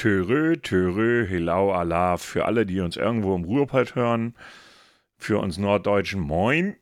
[0.00, 4.34] Törö, Törö, Hilau, Allah für alle, die uns irgendwo im Ruhrpott hören.
[5.18, 6.76] Für uns Norddeutschen Moin.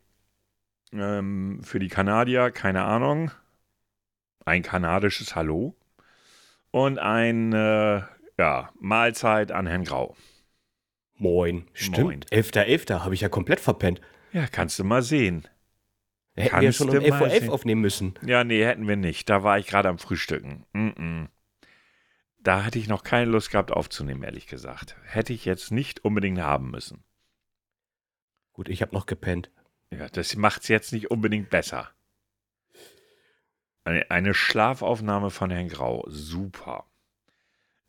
[0.92, 3.32] Ähm, für die Kanadier, keine Ahnung.
[4.44, 5.74] Ein kanadisches Hallo.
[6.70, 8.02] Und ein, äh,
[8.38, 10.14] ja, Mahlzeit an Herrn Grau.
[11.16, 11.66] Moin.
[11.72, 12.30] Stimmt.
[12.30, 13.00] 11.11.
[13.00, 14.00] habe ich ja komplett verpennt.
[14.32, 15.48] Ja, kannst du mal sehen.
[16.36, 18.14] Hätten wir ja schon um 11.11 Uhr aufnehmen müssen.
[18.24, 19.28] Ja, nee, hätten wir nicht.
[19.28, 20.66] Da war ich gerade am Frühstücken.
[20.72, 21.28] Mm -mm.
[22.40, 24.96] Da hatte ich noch keine Lust gehabt aufzunehmen, ehrlich gesagt.
[25.04, 27.02] Hätte ich jetzt nicht unbedingt haben müssen.
[28.52, 29.50] Gut, ich habe noch gepennt.
[29.90, 31.90] Ja, das macht es jetzt nicht unbedingt besser.
[33.84, 36.04] Eine, eine Schlafaufnahme von Herrn Grau.
[36.08, 36.84] Super.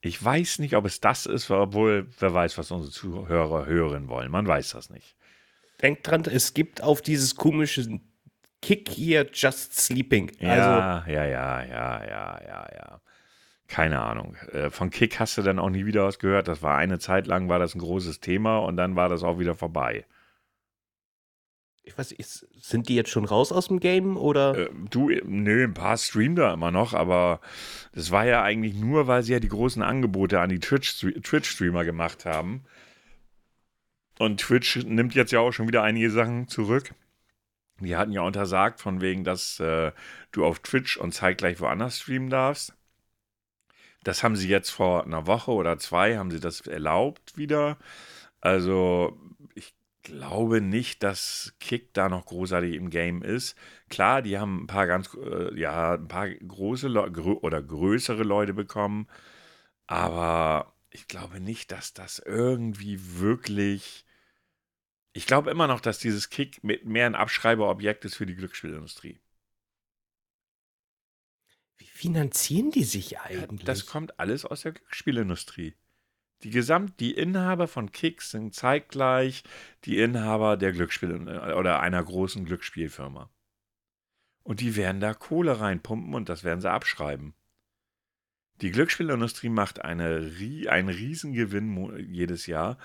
[0.01, 4.31] Ich weiß nicht, ob es das ist, obwohl wer weiß, was unsere Zuhörer hören wollen.
[4.31, 5.15] Man weiß das nicht.
[5.81, 7.99] Denkt dran, es gibt auf dieses komische
[8.61, 10.31] Kick hier Just Sleeping.
[10.39, 13.01] Ja, also, ja, ja, ja, ja, ja, ja.
[13.69, 14.35] Keine Ahnung.
[14.51, 16.49] Äh, von Kick hast du dann auch nie wieder was gehört.
[16.49, 19.39] Das war eine Zeit lang, war das ein großes Thema und dann war das auch
[19.39, 20.05] wieder vorbei
[21.89, 24.57] ich weiß nicht, sind die jetzt schon raus aus dem Game oder?
[24.57, 27.41] Äh, du, nö, ein paar streamen da immer noch, aber
[27.93, 32.25] das war ja eigentlich nur, weil sie ja die großen Angebote an die Twitch-Streamer gemacht
[32.25, 32.63] haben.
[34.19, 36.93] Und Twitch nimmt jetzt ja auch schon wieder einige Sachen zurück.
[37.79, 39.91] Die hatten ja untersagt, von wegen, dass äh,
[40.31, 42.75] du auf Twitch und zeitgleich woanders streamen darfst.
[44.03, 47.77] Das haben sie jetzt vor einer Woche oder zwei, haben sie das erlaubt wieder.
[48.41, 49.17] Also
[50.09, 53.55] glaube nicht, dass Kick da noch großartig im Game ist.
[53.89, 58.23] Klar, die haben ein paar ganz, äh, ja, ein paar große Le grö oder größere
[58.23, 59.07] Leute bekommen,
[59.87, 64.05] aber ich glaube nicht, dass das irgendwie wirklich.
[65.13, 69.19] Ich glaube immer noch, dass dieses Kick mit mehr ein Abschreiberobjekt ist für die Glücksspielindustrie.
[71.79, 73.61] Wie finanzieren die sich eigentlich?
[73.61, 75.73] Ja, das kommt alles aus der Glücksspielindustrie.
[76.43, 79.43] Die Gesamt, die Inhaber von Kicks sind zeitgleich
[79.85, 81.13] die Inhaber der Glücksspiel
[81.57, 83.29] oder einer großen Glücksspielfirma.
[84.43, 87.33] Und die werden da Kohle reinpumpen und das werden sie abschreiben.
[88.61, 90.31] Die Glücksspielindustrie macht eine,
[90.67, 92.77] einen Riesengewinn jedes Jahr.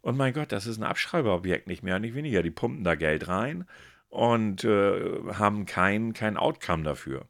[0.00, 2.42] Und mein Gott, das ist ein Abschreiberobjekt, nicht mehr, nicht weniger.
[2.42, 3.66] Die pumpen da Geld rein
[4.08, 7.28] und äh, haben kein, kein Outcome dafür.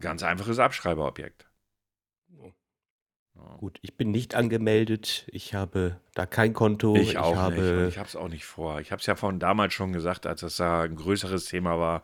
[0.00, 1.48] Ganz einfaches Abschreiberobjekt.
[3.58, 5.26] Gut, ich bin nicht angemeldet.
[5.28, 6.94] Ich habe da kein Konto.
[6.96, 7.88] Ich, ich auch habe nicht.
[7.88, 8.80] ich habe es auch nicht vor.
[8.80, 12.02] Ich habe es ja von damals schon gesagt, als das da ein größeres Thema war,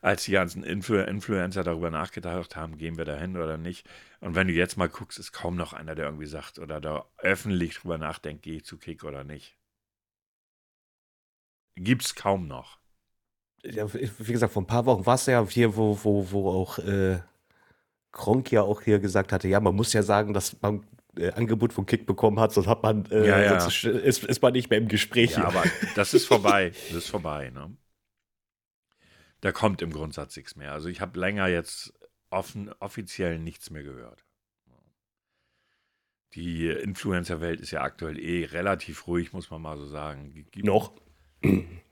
[0.00, 3.88] als die ganzen Influ Influencer darüber nachgedacht haben, gehen wir da hin oder nicht.
[4.20, 7.06] Und wenn du jetzt mal guckst, ist kaum noch einer, der irgendwie sagt oder da
[7.18, 9.56] öffentlich drüber nachdenkt, gehe ich zu Kick oder nicht.
[11.76, 12.78] Gibt's kaum noch.
[13.64, 16.78] Ja, wie gesagt, vor ein paar Wochen war es ja hier, wo, wo, wo auch
[16.78, 17.18] äh,
[18.12, 20.84] Kronk ja auch hier gesagt hatte, ja, man muss ja sagen, dass man
[21.16, 23.60] äh, Angebot von Kick bekommen hat, sonst hat man, äh, ja, ja.
[23.60, 25.32] Sonst ist, ist, man nicht mehr im Gespräch.
[25.32, 25.64] Ja, aber
[25.94, 26.72] das ist vorbei.
[26.88, 27.76] Das ist vorbei, ne?
[29.40, 30.72] Da kommt im Grundsatz nichts mehr.
[30.72, 31.92] Also ich habe länger jetzt
[32.30, 34.24] offen, offiziell nichts mehr gehört.
[36.34, 40.46] Die Influencer-Welt ist ja aktuell eh relativ ruhig, muss man mal so sagen.
[40.50, 40.92] Gibt, noch?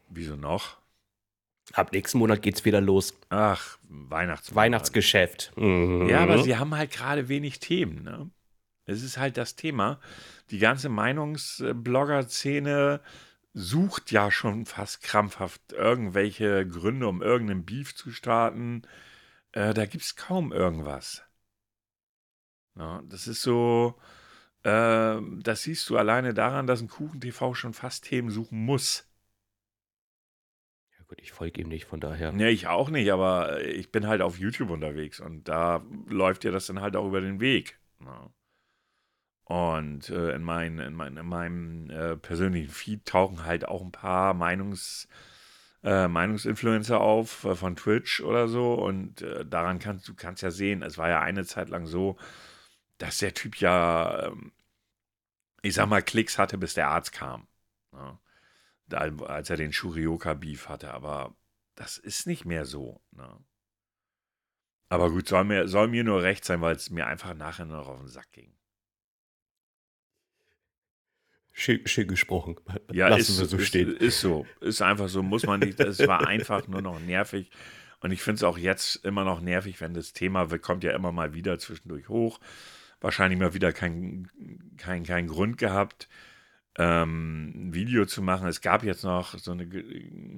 [0.09, 0.82] Wieso noch?
[1.73, 3.15] Ab nächsten Monat geht es wieder los.
[3.29, 5.53] Ach, Weihnachts Weihnachtsgeschäft.
[5.57, 6.09] Mhm.
[6.09, 8.03] Ja, aber sie haben halt gerade wenig Themen.
[8.03, 8.31] Ne?
[8.85, 10.01] Es ist halt das Thema.
[10.51, 13.01] Die ganze Meinungsblogger-Szene
[13.55, 18.83] sucht ja schon fast krampfhaft irgendwelche Gründe, um irgendeinen Beef zu starten.
[19.53, 21.23] Äh, da gibt es kaum irgendwas.
[22.77, 23.99] Ja, das ist so,
[24.63, 29.07] äh, das siehst du alleine daran, dass ein Kuchen-TV schon fast Themen suchen muss.
[31.13, 32.33] Gut, ich folge ihm nicht, von daher.
[32.33, 36.53] Nee, ich auch nicht, aber ich bin halt auf YouTube unterwegs und da läuft dir
[36.53, 37.79] das dann halt auch über den Weg.
[37.99, 38.31] Ne?
[39.45, 43.93] Und äh, in, mein, in, mein, in meinem äh, persönlichen Feed tauchen halt auch ein
[43.93, 45.07] paar Meinungs,
[45.85, 48.73] äh, Meinungsinfluencer auf äh, von Twitch oder so.
[48.73, 52.17] Und äh, daran kannst du kannst ja sehen, es war ja eine Zeit lang so,
[52.99, 54.53] dass der Typ ja, ähm,
[55.63, 57.47] ich sag mal, Klicks hatte, bis der Arzt kam.
[57.93, 58.19] Ja.
[58.95, 61.37] Als er den Shurioka-Beef hatte, aber
[61.75, 63.01] das ist nicht mehr so.
[63.13, 63.39] Ne?
[64.89, 67.89] Aber gut, soll mir, soll mir nur recht sein, weil es mir einfach nachher noch
[67.89, 68.53] auf den Sack ging.
[71.53, 72.57] Schön, schön gesprochen.
[72.93, 73.97] Ja, Lassen ist, wir so ist, stehen.
[73.97, 74.47] Ist so.
[74.61, 75.81] Ist einfach so, muss man nicht.
[75.81, 77.51] Es war einfach nur noch nervig.
[78.01, 81.13] Und ich finde es auch jetzt immer noch nervig, wenn das Thema kommt ja immer
[81.13, 82.41] mal wieder zwischendurch hoch.
[83.01, 84.31] Wahrscheinlich mal wieder kein,
[84.77, 86.09] kein, kein Grund gehabt
[86.79, 88.49] ähm, Video zu machen.
[88.49, 89.69] Es gab jetzt noch so, eine,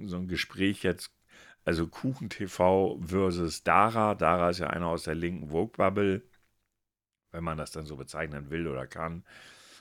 [0.06, 1.12] so ein Gespräch jetzt,
[1.64, 4.14] also Kuchen TV versus Dara.
[4.14, 6.22] Dara ist ja einer aus der linken Vogue-Bubble.
[7.32, 9.24] wenn man das dann so bezeichnen will oder kann.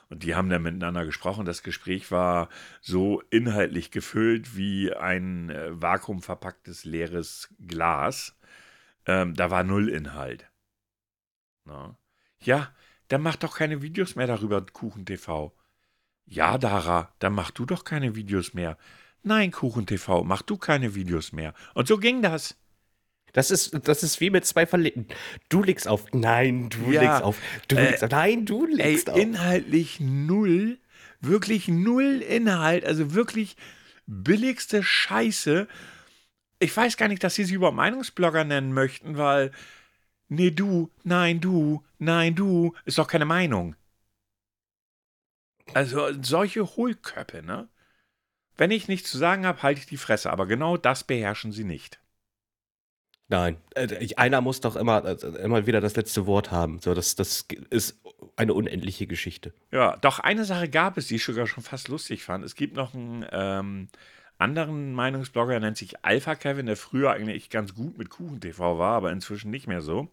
[0.10, 1.46] Und die haben dann miteinander gesprochen.
[1.46, 2.50] Das Gespräch war
[2.82, 8.38] so inhaltlich gefüllt wie ein äh, vakuumverpacktes leeres Glas.
[9.06, 10.50] Ähm, da war null Inhalt.
[11.66, 11.98] Na?
[12.42, 12.74] Ja,
[13.08, 15.54] dann mach doch keine Videos mehr darüber, Kuchen TV.
[16.26, 18.78] Ja, Dara, dann mach du doch keine Videos mehr.
[19.24, 21.54] Nein, Kuchen TV, mach du keine Videos mehr.
[21.74, 22.58] Und so ging das.
[23.32, 25.08] Das ist, das ist wie mit zwei Verliebten.
[25.50, 26.06] Du legst auf.
[26.14, 27.38] Nein, du ja, legst auf.
[27.68, 28.12] Du äh, legst auf.
[28.12, 29.20] Nein, du legst ey, auf.
[29.20, 30.78] Inhaltlich null.
[31.20, 32.86] Wirklich null Inhalt.
[32.86, 33.56] Also wirklich
[34.06, 35.68] billigste Scheiße.
[36.60, 39.52] Ich weiß gar nicht, dass sie sich überhaupt Meinungsblogger nennen möchten, weil.
[40.30, 43.76] Nee, du, nein, du, nein, du, ist doch keine Meinung.
[45.74, 47.68] Also solche Hohlköpfe, ne?
[48.56, 51.64] Wenn ich nichts zu sagen habe, halte ich die Fresse, aber genau das beherrschen sie
[51.64, 52.00] nicht.
[53.30, 56.80] Nein, äh, einer muss doch immer, äh, immer wieder das letzte Wort haben.
[56.80, 58.00] So, das, das ist
[58.36, 59.54] eine unendliche Geschichte.
[59.72, 62.46] Ja, doch eine Sache gab es, die ich sogar schon fast lustig fand.
[62.46, 63.88] Es gibt noch einen ähm,
[64.38, 68.96] anderen Meinungsblogger, der nennt sich Alpha Kevin, der früher eigentlich ganz gut mit KuchenTV war,
[68.96, 70.10] aber inzwischen nicht mehr so.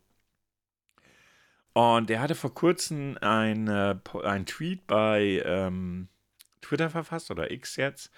[1.72, 3.94] Und der hatte vor kurzem ein, äh,
[4.44, 6.08] Tweet bei ähm,
[6.62, 8.10] Twitter verfasst oder X jetzt,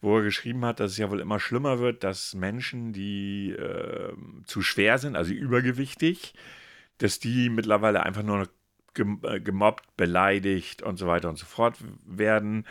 [0.00, 4.12] wo er geschrieben hat, dass es ja wohl immer schlimmer wird, dass Menschen, die äh,
[4.46, 6.34] zu schwer sind, also übergewichtig,
[6.98, 8.48] dass die mittlerweile einfach nur
[8.96, 12.66] äh, gemobbt, beleidigt und so weiter und so fort werden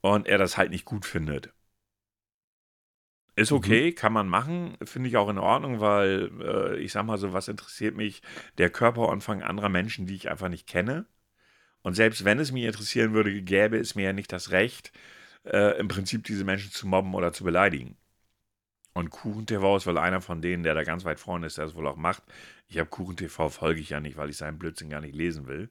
[0.00, 1.52] und er das halt nicht gut findet.
[3.36, 3.94] Ist okay, mhm.
[3.94, 7.48] kann man machen, finde ich auch in Ordnung, weil äh, ich sag mal so, was
[7.48, 8.22] interessiert mich
[8.58, 11.06] der Körperumfang anderer Menschen, die ich einfach nicht kenne?
[11.82, 14.92] Und selbst wenn es mich interessieren würde, gäbe es mir ja nicht das Recht,
[15.44, 17.96] äh, im Prinzip diese Menschen zu mobben oder zu beleidigen.
[18.92, 21.74] Und KuchenTV ist wohl einer von denen, der da ganz weit vorne ist, der es
[21.74, 22.22] wohl auch macht.
[22.68, 25.70] Ich habe KuchenTV folge ich ja nicht, weil ich seinen Blödsinn gar nicht lesen will.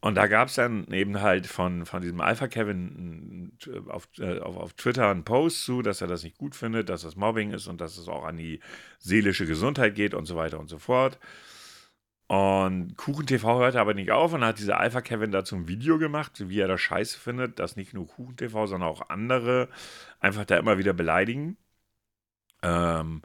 [0.00, 3.52] Und da gab es dann eben halt von, von diesem Alpha Kevin
[3.88, 7.02] auf, äh, auf, auf Twitter einen Post zu, dass er das nicht gut findet, dass
[7.02, 8.60] das Mobbing ist und dass es auch an die
[9.00, 11.18] seelische Gesundheit geht und so weiter und so fort.
[12.28, 16.48] Und KuchenTV hörte aber nicht auf und hat dieser Alpha Kevin dazu ein Video gemacht,
[16.48, 19.68] wie er das scheiße findet, dass nicht nur KuchenTV, sondern auch andere
[20.20, 21.56] einfach da immer wieder beleidigen.
[22.62, 23.22] Ähm,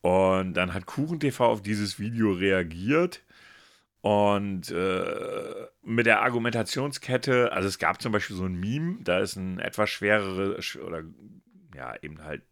[0.00, 3.22] und dann hat KuchenTV auf dieses Video reagiert
[4.00, 9.36] und äh, mit der Argumentationskette, also es gab zum Beispiel so ein Meme, da ist
[9.36, 11.02] ein etwas schwerere oder
[11.74, 12.42] ja, eben halt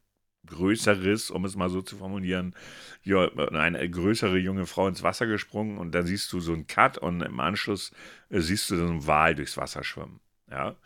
[0.46, 2.54] größeres, um es mal so zu formulieren,
[3.04, 7.20] eine größere junge Frau ins Wasser gesprungen und dann siehst du so einen Cut und
[7.20, 7.92] im Anschluss
[8.30, 10.20] äh, siehst du so einen Wal durchs Wasser schwimmen.
[10.50, 10.76] Ja.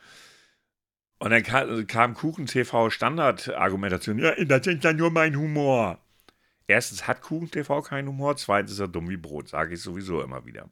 [1.19, 5.99] Und dann kam, kam Kuchen TV Standardargumentation, ja, das ist ja nur mein Humor.
[6.71, 10.23] Erstens hat Kuchen TV keinen Humor, zweitens ist er dumm wie Brot, sage ich sowieso
[10.23, 10.71] immer wieder.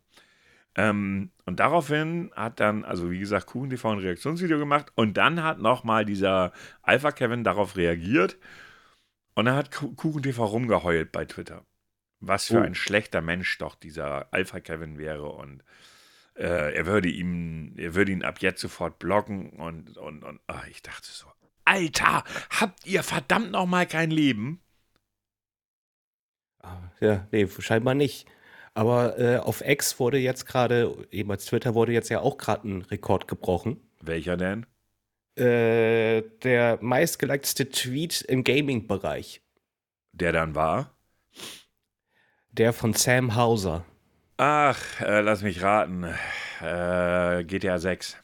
[0.76, 5.42] Ähm, und daraufhin hat dann, also wie gesagt, Kuchen TV ein Reaktionsvideo gemacht und dann
[5.42, 6.52] hat nochmal dieser
[6.82, 8.38] Alpha Kevin darauf reagiert
[9.34, 11.66] und dann hat Kuchen TV rumgeheult bei Twitter.
[12.20, 12.62] Was für oh.
[12.62, 15.64] ein schlechter Mensch doch dieser Alpha Kevin wäre und
[16.36, 20.68] äh, er würde ihm, er würde ihn ab jetzt sofort blocken und, und, und ach,
[20.68, 21.26] ich dachte so,
[21.64, 24.60] Alter, habt ihr verdammt nochmal kein Leben?
[26.62, 28.26] Ah, ja, nee, scheinbar nicht.
[28.74, 32.68] Aber äh, auf X wurde jetzt gerade, eben als Twitter wurde jetzt ja auch gerade
[32.68, 33.80] ein Rekord gebrochen.
[34.00, 34.66] Welcher denn?
[35.36, 39.40] Äh, der meistgelikte Tweet im Gaming-Bereich.
[40.12, 40.94] Der dann war?
[42.52, 43.84] Der von Sam Hauser.
[44.36, 46.04] Ach, äh, lass mich raten.
[46.60, 48.16] Äh, GTA 6.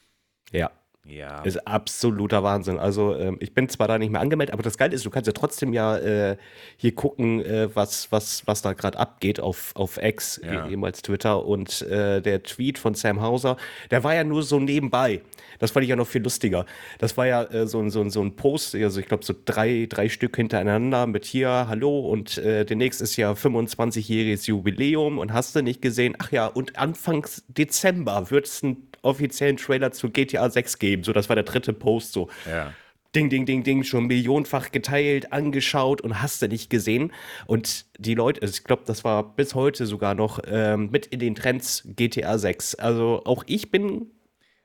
[0.52, 0.70] Ja.
[1.06, 1.42] Ja.
[1.42, 2.78] Ist absoluter Wahnsinn.
[2.78, 5.26] Also ähm, ich bin zwar da nicht mehr angemeldet, aber das Geile ist, du kannst
[5.26, 6.36] ja trotzdem ja äh,
[6.76, 10.66] hier gucken, äh, was, was, was da gerade abgeht auf, auf X, ja.
[10.66, 11.44] ehemals Twitter.
[11.44, 13.58] Und äh, der Tweet von Sam Hauser,
[13.90, 15.20] der war ja nur so nebenbei.
[15.58, 16.64] Das fand ich ja noch viel lustiger.
[16.98, 20.08] Das war ja äh, so, so, so ein Post, also ich glaube so drei, drei
[20.08, 25.62] Stück hintereinander mit hier, hallo und äh, demnächst ist ja 25-jähriges Jubiläum und hast du
[25.62, 30.78] nicht gesehen, ach ja, und Anfangs Dezember wird es einen offiziellen Trailer zu GTA 6
[30.78, 31.04] geben.
[31.04, 32.28] So, das war der dritte Post so.
[32.48, 32.72] Ja.
[33.14, 37.12] Ding, ding, ding, ding, schon millionenfach geteilt, angeschaut und hast du nicht gesehen.
[37.46, 41.20] Und die Leute, also ich glaube, das war bis heute sogar noch ähm, mit in
[41.20, 42.74] den Trends GTA 6.
[42.74, 44.10] Also auch ich bin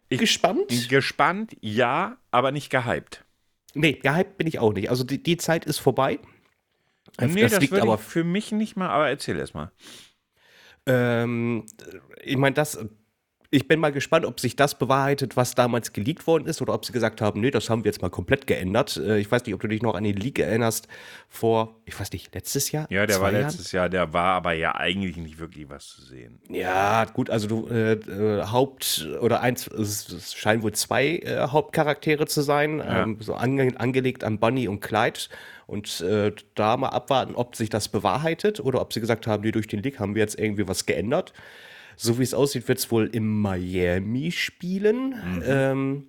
[0.09, 0.89] ich, gespannt.
[0.89, 3.23] Gespannt, ja, aber nicht gehypt.
[3.75, 4.89] Nee, gehypt bin ich auch nicht.
[4.89, 6.17] Also die, die Zeit ist vorbei.
[7.21, 9.71] Nee, das, das liegt aber für mich nicht mal, aber erzähl erst mal.
[10.85, 11.65] Ähm,
[12.23, 12.79] ich meine, das
[13.51, 16.85] ich bin mal gespannt, ob sich das bewahrheitet, was damals geleakt worden ist, oder ob
[16.85, 18.97] sie gesagt haben, nee, das haben wir jetzt mal komplett geändert.
[18.97, 20.87] Äh, ich weiß nicht, ob du dich noch an den Leak erinnerst
[21.27, 22.85] vor, ich weiß nicht, letztes Jahr?
[22.91, 26.39] Ja, der war letztes Jahr, der war aber ja eigentlich nicht wirklich was zu sehen.
[26.47, 32.27] Ja, gut, also du äh, äh Haupt oder eins, es scheinen wohl zwei äh, Hauptcharaktere
[32.27, 33.03] zu sein, ja.
[33.03, 35.21] ähm, so ange angelegt an Bunny und Clyde.
[35.65, 39.51] Und äh, da mal abwarten, ob sich das bewahrheitet oder ob sie gesagt haben, nee,
[39.51, 41.31] durch den Leak haben wir jetzt irgendwie was geändert.
[42.01, 45.09] So wie es aussieht, wird es wohl in Miami spielen.
[45.09, 45.43] Mhm.
[45.45, 46.07] Ähm,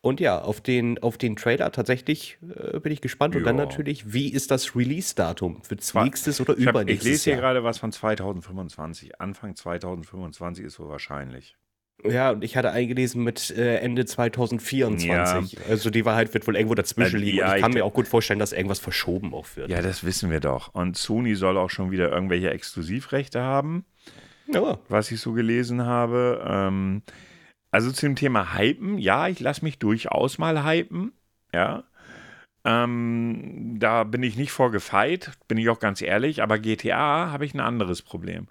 [0.00, 3.36] und ja, auf den, auf den Trailer tatsächlich äh, bin ich gespannt.
[3.36, 5.62] Und dann natürlich, wie ist das Release-Datum?
[5.68, 9.20] Wird es nächstes oder ich übernächstes hab, Ich lese hier gerade was von 2025.
[9.20, 11.56] Anfang 2025 ist wohl wahrscheinlich.
[12.04, 15.06] Ja, und ich hatte eingelesen mit äh, Ende 2024.
[15.52, 15.64] Ja.
[15.68, 17.38] Also die Wahrheit wird wohl irgendwo dazwischen liegen.
[17.38, 19.70] Ja, und ich kann ich mir auch gut vorstellen, dass irgendwas verschoben auch wird.
[19.70, 20.74] Ja, das wissen wir doch.
[20.74, 23.84] Und Sony soll auch schon wieder irgendwelche Exklusivrechte haben
[24.46, 24.78] ja.
[24.88, 26.44] was ich so gelesen habe.
[26.46, 27.02] Ähm,
[27.70, 31.12] also zum Thema Hypen, ja, ich lasse mich durchaus mal hypen,
[31.54, 31.84] ja.
[32.64, 37.54] Ähm, da bin ich nicht vorgefeit, bin ich auch ganz ehrlich, aber GTA habe ich
[37.54, 38.46] ein anderes Problem.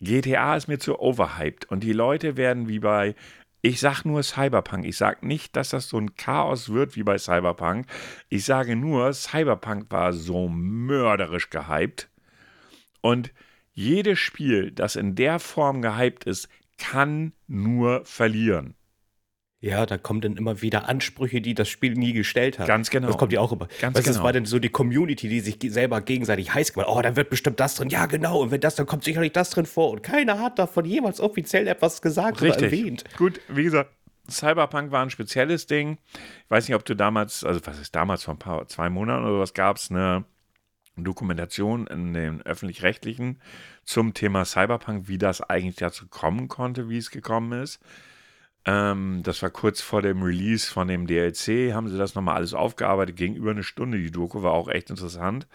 [0.00, 3.14] GTA ist mir zu overhyped und die Leute werden wie bei,
[3.62, 7.16] ich sag nur Cyberpunk, ich sag nicht, dass das so ein Chaos wird wie bei
[7.16, 7.86] Cyberpunk.
[8.28, 12.10] Ich sage nur, Cyberpunk war so mörderisch gehypt
[13.00, 13.32] und
[13.76, 18.74] jedes Spiel, das in der Form gehypt ist, kann nur verlieren.
[19.60, 22.68] Ja, da kommen dann immer wieder Ansprüche, die das Spiel nie gestellt hat.
[22.68, 23.08] Ganz genau.
[23.08, 23.68] Das kommt ja auch immer.
[23.80, 24.16] Ganz Was genau.
[24.16, 27.30] Das war denn so die Community, die sich selber gegenseitig heiß gemacht Oh, dann wird
[27.30, 27.88] bestimmt das drin.
[27.88, 28.40] Ja, genau.
[28.40, 29.90] Und wenn das, dann kommt sicherlich das drin vor.
[29.90, 32.58] Und keiner hat davon jemals offiziell etwas gesagt Richtig.
[32.58, 33.04] oder erwähnt.
[33.16, 33.90] Gut, wie gesagt,
[34.30, 35.98] Cyberpunk war ein spezielles Ding.
[36.44, 39.24] Ich weiß nicht, ob du damals, also was ist damals, vor ein paar, zwei Monaten
[39.24, 40.24] oder was gab es, eine
[41.04, 43.40] Dokumentation in den öffentlich-rechtlichen
[43.84, 47.80] zum Thema Cyberpunk, wie das eigentlich dazu kommen konnte, wie es gekommen ist.
[48.66, 52.52] Ähm, das war kurz vor dem Release von dem DLC, haben sie das nochmal alles
[52.52, 53.98] aufgearbeitet, gegenüber eine Stunde.
[53.98, 55.46] Die Doku war auch echt interessant.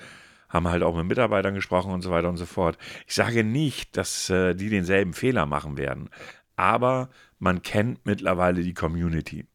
[0.48, 2.77] Haben halt auch mit Mitarbeitern gesprochen und so weiter und so fort.
[3.07, 6.10] Ich sage nicht, dass äh, die denselben Fehler machen werden,
[6.55, 9.45] aber man kennt mittlerweile die Community.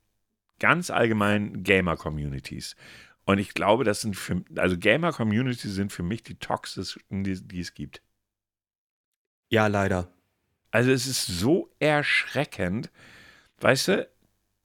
[0.59, 2.77] Ganz allgemein Gamer-Communities.
[3.27, 7.61] Und ich glaube, das sind für, also Gamer-Community sind für mich die toxischsten, die, die
[7.61, 8.01] es gibt.
[9.51, 10.09] Ja, leider.
[10.71, 12.91] Also es ist so erschreckend,
[13.61, 14.09] weißt du,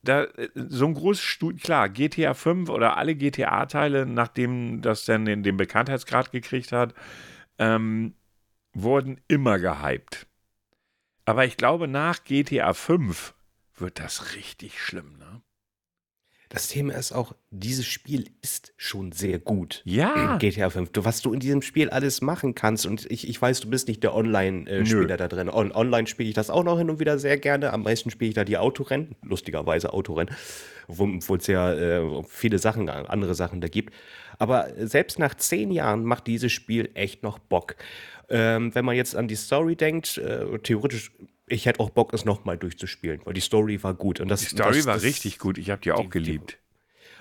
[0.03, 5.43] da, so ein großes Studio, klar, GTA 5 oder alle GTA-Teile, nachdem das dann den,
[5.43, 6.93] den Bekanntheitsgrad gekriegt hat,
[7.57, 8.13] ähm,
[8.73, 10.27] wurden immer gehypt.
[11.25, 13.33] Aber ich glaube, nach GTA 5
[13.75, 15.41] wird das richtig schlimm, ne?
[16.53, 19.81] Das Thema ist auch, dieses Spiel ist schon sehr gut.
[19.85, 20.35] Ja.
[20.37, 20.91] GTA 5.
[20.91, 22.85] Du, was du in diesem Spiel alles machen kannst.
[22.85, 25.49] Und ich, ich weiß, du bist nicht der Online-Spieler da drin.
[25.49, 27.71] On Online spiele ich das auch noch hin und wieder sehr gerne.
[27.71, 29.15] Am meisten spiele ich da die Autorennen.
[29.23, 30.35] Lustigerweise Autorennen.
[30.89, 33.93] Obwohl es ja äh, viele Sachen, andere Sachen da gibt.
[34.37, 37.75] Aber selbst nach zehn Jahren macht dieses Spiel echt noch Bock.
[38.27, 41.13] Ähm, wenn man jetzt an die Story denkt, äh, theoretisch
[41.51, 44.19] ich hätte auch Bock, es nochmal durchzuspielen, weil die Story war gut.
[44.19, 45.57] Und das, die Story das, war das, richtig gut.
[45.57, 46.57] Ich habe die auch die, geliebt.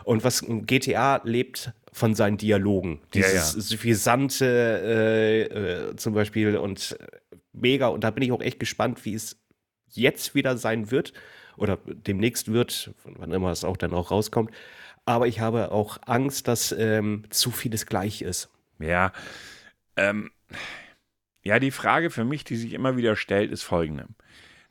[0.05, 3.01] Und was GTA lebt von seinen Dialogen.
[3.13, 3.61] Dieses ja, ja.
[3.61, 7.89] suffisante äh, äh, zum Beispiel und äh, mega.
[7.89, 9.37] Und da bin ich auch echt gespannt, wie es
[9.89, 11.13] jetzt wieder sein wird
[11.57, 14.51] oder demnächst wird, wann immer es auch dann auch rauskommt.
[15.05, 18.49] Aber ich habe auch Angst, dass ähm, zu vieles gleich ist.
[18.79, 19.13] Ja,
[19.97, 20.31] ähm,
[21.43, 24.07] ja, die Frage für mich, die sich immer wieder stellt, ist folgende.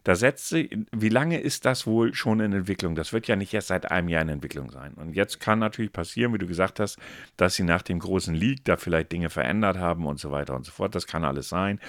[0.04, 2.96] Da setzt sie, wie lange ist das wohl schon in Entwicklung?
[2.96, 4.94] Das wird ja nicht erst seit einem Jahr in Entwicklung sein.
[4.94, 6.98] Und jetzt kann natürlich passieren, wie du gesagt hast,
[7.36, 10.66] dass sie nach dem großen Leak da vielleicht Dinge verändert haben und so weiter und
[10.66, 10.96] so fort.
[10.96, 11.80] Das kann alles sein.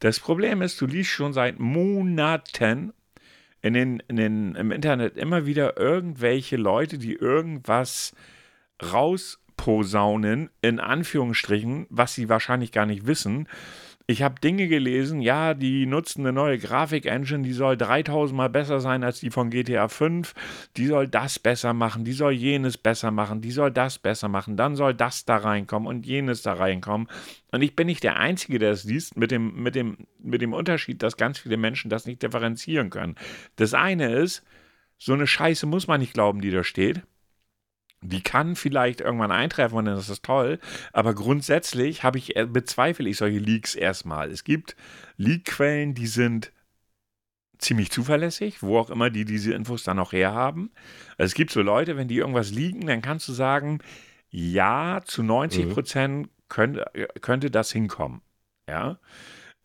[0.00, 2.94] Das Problem ist, du liest schon seit Monaten
[3.60, 8.14] in den, in den, im Internet immer wieder irgendwelche Leute, die irgendwas
[8.82, 13.46] rausposaunen, in Anführungsstrichen, was sie wahrscheinlich gar nicht wissen
[14.10, 18.80] ich habe Dinge gelesen, ja, die nutzen eine neue Grafik-Engine, die soll 3000 Mal besser
[18.80, 20.32] sein als die von GTA 5,
[20.78, 24.56] die soll das besser machen, die soll jenes besser machen, die soll das besser machen,
[24.56, 27.06] dann soll das da reinkommen und jenes da reinkommen.
[27.52, 30.54] Und ich bin nicht der Einzige, der es liest, mit dem, mit, dem, mit dem
[30.54, 33.14] Unterschied, dass ganz viele Menschen das nicht differenzieren können.
[33.56, 34.42] Das eine ist,
[34.96, 37.02] so eine Scheiße muss man nicht glauben, die da steht.
[38.00, 40.60] Die kann vielleicht irgendwann eintreffen und dann ist das toll,
[40.92, 44.30] aber grundsätzlich habe ich, äh, bezweifle ich solche Leaks erstmal.
[44.30, 44.76] Es gibt
[45.16, 46.52] Leak-Quellen, die sind
[47.58, 50.70] ziemlich zuverlässig, wo auch immer die diese Infos dann auch herhaben.
[51.16, 53.80] Also es gibt so Leute, wenn die irgendwas liegen, dann kannst du sagen,
[54.30, 55.70] ja, zu 90 mhm.
[55.70, 56.30] Prozent mhm.
[56.48, 56.90] könnte,
[57.20, 58.22] könnte das hinkommen.
[58.68, 58.98] Ja.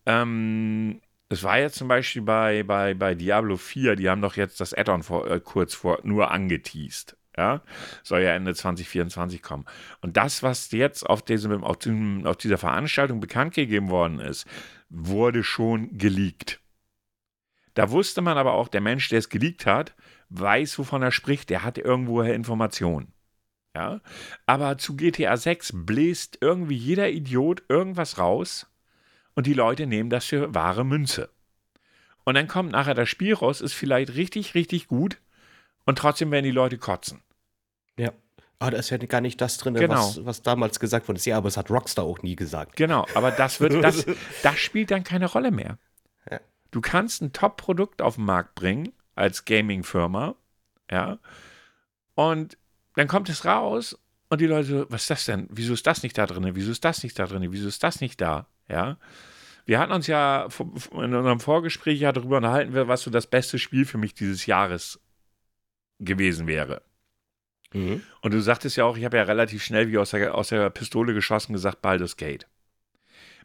[0.06, 4.60] Ähm, Es war jetzt zum Beispiel bei, bei, bei Diablo 4, die haben doch jetzt
[4.60, 7.16] das Add-on äh, kurz vor nur angeteased.
[7.36, 7.62] Ja,
[8.04, 9.64] soll ja Ende 2024 kommen.
[10.00, 14.46] Und das, was jetzt auf, diesem, auf, diesem, auf dieser Veranstaltung bekannt gegeben worden ist,
[14.88, 16.60] wurde schon geleakt.
[17.74, 19.94] Da wusste man aber auch, der Mensch, der es geleakt hat,
[20.28, 21.50] weiß, wovon er spricht.
[21.50, 23.12] Der hat irgendwoher Informationen.
[23.76, 24.00] Ja,
[24.46, 28.68] aber zu GTA 6 bläst irgendwie jeder Idiot irgendwas raus
[29.34, 31.30] und die Leute nehmen das für wahre Münze.
[32.22, 35.18] Und dann kommt nachher das Spiel raus, ist vielleicht richtig, richtig gut
[35.86, 37.22] und trotzdem werden die Leute kotzen.
[37.98, 38.12] Ja.
[38.58, 39.94] Aber da ist ja gar nicht das drin, Genau.
[39.94, 41.20] was, was damals gesagt wurde.
[41.24, 42.76] Ja, aber es hat Rockstar auch nie gesagt.
[42.76, 44.06] Genau, aber das wird, das,
[44.42, 45.78] das spielt dann keine Rolle mehr.
[46.30, 46.40] Ja.
[46.70, 50.34] Du kannst ein Top-Produkt auf den Markt bringen als Gaming-Firma,
[50.90, 51.18] ja,
[52.14, 52.56] und
[52.94, 53.98] dann kommt es raus
[54.28, 55.48] und die Leute, so, was ist das denn?
[55.50, 56.48] Wieso ist das nicht da drin?
[56.54, 57.46] Wieso ist das nicht da drin?
[57.50, 58.46] Wieso ist das nicht da?
[58.68, 58.98] Ja.
[59.66, 60.46] Wir hatten uns ja
[60.92, 65.00] in unserem Vorgespräch ja darüber unterhalten, was so das beste Spiel für mich dieses Jahres
[66.00, 66.82] gewesen wäre.
[67.72, 68.02] Mhm.
[68.20, 70.70] Und du sagtest ja auch, ich habe ja relativ schnell wie aus der, aus der
[70.70, 72.46] Pistole geschossen gesagt, Baldur's Gate.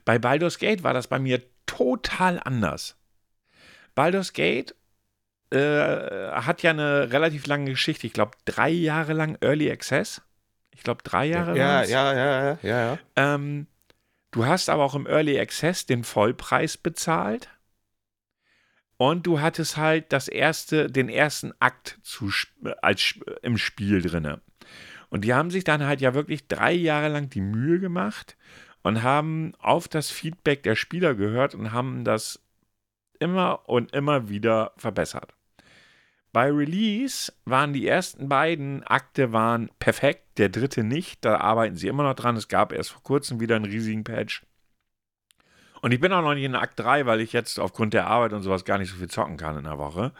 [0.06, 2.96] Bei Baldur's Gate war das bei mir total anders.
[3.96, 4.76] Baldur's Gate
[5.52, 5.58] äh,
[6.32, 8.08] hat ja eine relativ lange Geschichte.
[8.08, 10.22] Ich glaube, drei Jahre lang Early Access.
[10.72, 11.90] Ich glaube, drei Jahre Ja, war's.
[11.90, 13.00] ja, ja, ja, ja, ja.
[13.16, 13.68] Ähm,
[14.32, 17.50] du hast aber auch im Early Access den Vollpreis bezahlt.
[19.02, 22.30] Und du hattest halt das erste, den ersten Akt zu,
[22.82, 24.42] als, im Spiel drinne.
[25.10, 28.36] Und die haben sich dann halt ja wirklich drei Jahre lang die Mühe gemacht
[28.84, 32.42] und haben auf das Feedback der Spieler gehört und haben das
[33.20, 35.34] immer und immer wieder verbessert.
[36.34, 41.24] Bei Release waren die ersten beiden Akte waren perfekt, der dritte nicht.
[41.24, 42.36] Da arbeiten sie immer noch dran.
[42.36, 44.44] Es gab erst vor kurzem wieder einen riesigen Patch.
[45.82, 48.34] Und ich bin auch noch nicht in Akt 3, weil ich jetzt aufgrund der Arbeit
[48.34, 50.12] und sowas gar nicht so viel zocken kann in der Woche.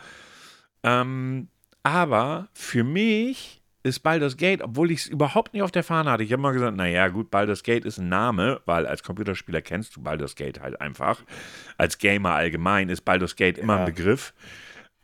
[0.84, 1.50] Ähm,
[1.84, 6.24] aber für mich ist Baldur's Gate, obwohl ich es überhaupt nicht auf der Fahne hatte,
[6.24, 9.96] ich habe mal gesagt, naja, gut, Baldur's Gate ist ein Name, weil als Computerspieler kennst
[9.96, 11.22] du Baldur's Gate halt einfach.
[11.78, 13.80] Als Gamer allgemein ist Baldur's Gate immer Ja.
[13.80, 14.34] ein Begriff.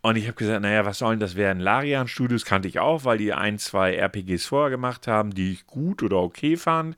[0.02, 1.60] Und ich habe gesagt, naja, was sollen das werden?
[1.62, 5.66] Larian Studios kannte ich auch, weil die ein, zwei RPGs vorher gemacht haben, die ich
[5.66, 6.96] gut oder okay fand.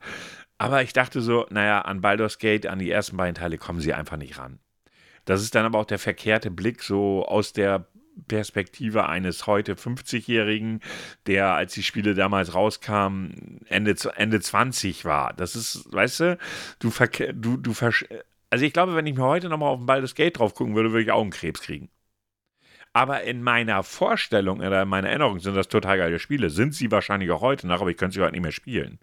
[0.58, 3.94] Aber ich dachte so, naja, an Baldur's Gate, an die ersten beiden Teile kommen sie
[3.94, 4.58] einfach nicht ran.
[5.24, 7.86] Das ist dann aber auch der verkehrte Blick so aus der
[8.26, 10.80] Perspektive eines heute 50-Jährigen,
[11.26, 15.32] der, als die Spiele damals rauskamen, Ende, Ende 20 war.
[15.34, 16.38] Das ist, weißt du,
[16.80, 16.90] du,
[17.34, 17.74] du, du
[18.50, 20.90] also ich glaube, wenn ich mir heute nochmal auf ein Baldur's Gate drauf gucken würde,
[20.90, 21.88] würde ich Augenkrebs kriegen.
[22.92, 26.50] Aber in meiner Vorstellung oder in meiner Erinnerung sind das total geile Spiele.
[26.50, 28.98] Sind sie wahrscheinlich auch heute noch, aber ich könnte sie heute nicht mehr spielen.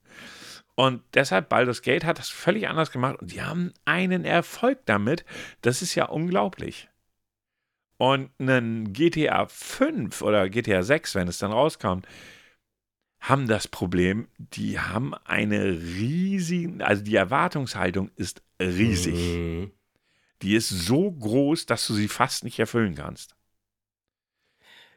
[0.76, 5.24] Und deshalb, Baldur's Gate hat das völlig anders gemacht und die haben einen Erfolg damit.
[5.62, 6.90] Das ist ja unglaublich.
[7.98, 12.06] Und ein GTA 5 oder GTA 6, wenn es dann rauskommt,
[13.22, 19.16] haben das Problem, die haben eine riesige, also die Erwartungshaltung ist riesig.
[19.16, 19.72] Mhm.
[20.42, 23.36] Die ist so groß, dass du sie fast nicht erfüllen kannst.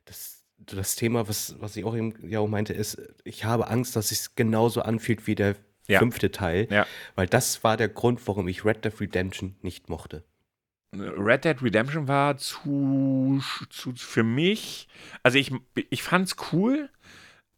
[0.05, 3.95] Das, das Thema, was, was ich auch eben ja auch meinte, ist, ich habe Angst,
[3.95, 5.55] dass es genauso anfühlt wie der
[5.89, 5.99] Ja.
[6.01, 6.87] fünfte Teil, Ja.
[7.15, 10.23] weil das war der Grund, warum ich Red Dead Redemption nicht mochte.
[10.95, 14.89] Red Dead Redemption war zu, zu für mich,
[15.23, 15.53] also ich,
[15.91, 16.89] ich fand's cool,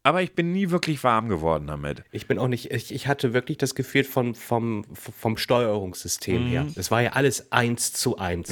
[0.03, 2.03] aber ich bin nie wirklich warm geworden damit.
[2.11, 6.47] Ich bin auch nicht, ich, ich hatte wirklich das Gefühl von, vom, vom Steuerungssystem Mhm.
[6.49, 6.67] her.
[6.75, 8.49] Es war ja alles eins zu eins.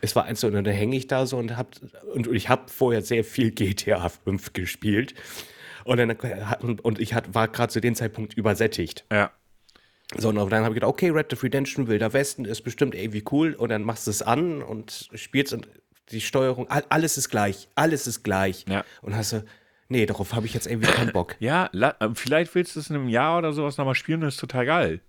[0.00, 1.74] Es war eins zu eins und dann hänge ich da so und hab,
[2.14, 5.14] und ich habe vorher sehr viel GTA 5 gespielt.
[5.84, 6.10] Und, dann,
[6.80, 9.04] und ich hat, war gerade zu dem Zeitpunkt übersättigt.
[9.12, 9.30] ja.
[10.14, 13.24] So, und dann habe ich gedacht, okay, Red Dead Redemption, Wilder Westen ist bestimmt irgendwie
[13.32, 13.54] cool.
[13.54, 15.66] Und dann machst du es an und spielst und
[16.10, 18.66] die Steuerung, all- alles ist gleich, alles ist gleich.
[18.68, 18.84] Ja.
[19.00, 19.42] Und hast du,
[19.88, 21.36] nee, darauf habe ich jetzt irgendwie keinen Bock.
[21.40, 24.40] Ja, äh, vielleicht willst du es in einem Jahr oder sowas nochmal spielen, das ist
[24.40, 25.00] total geil.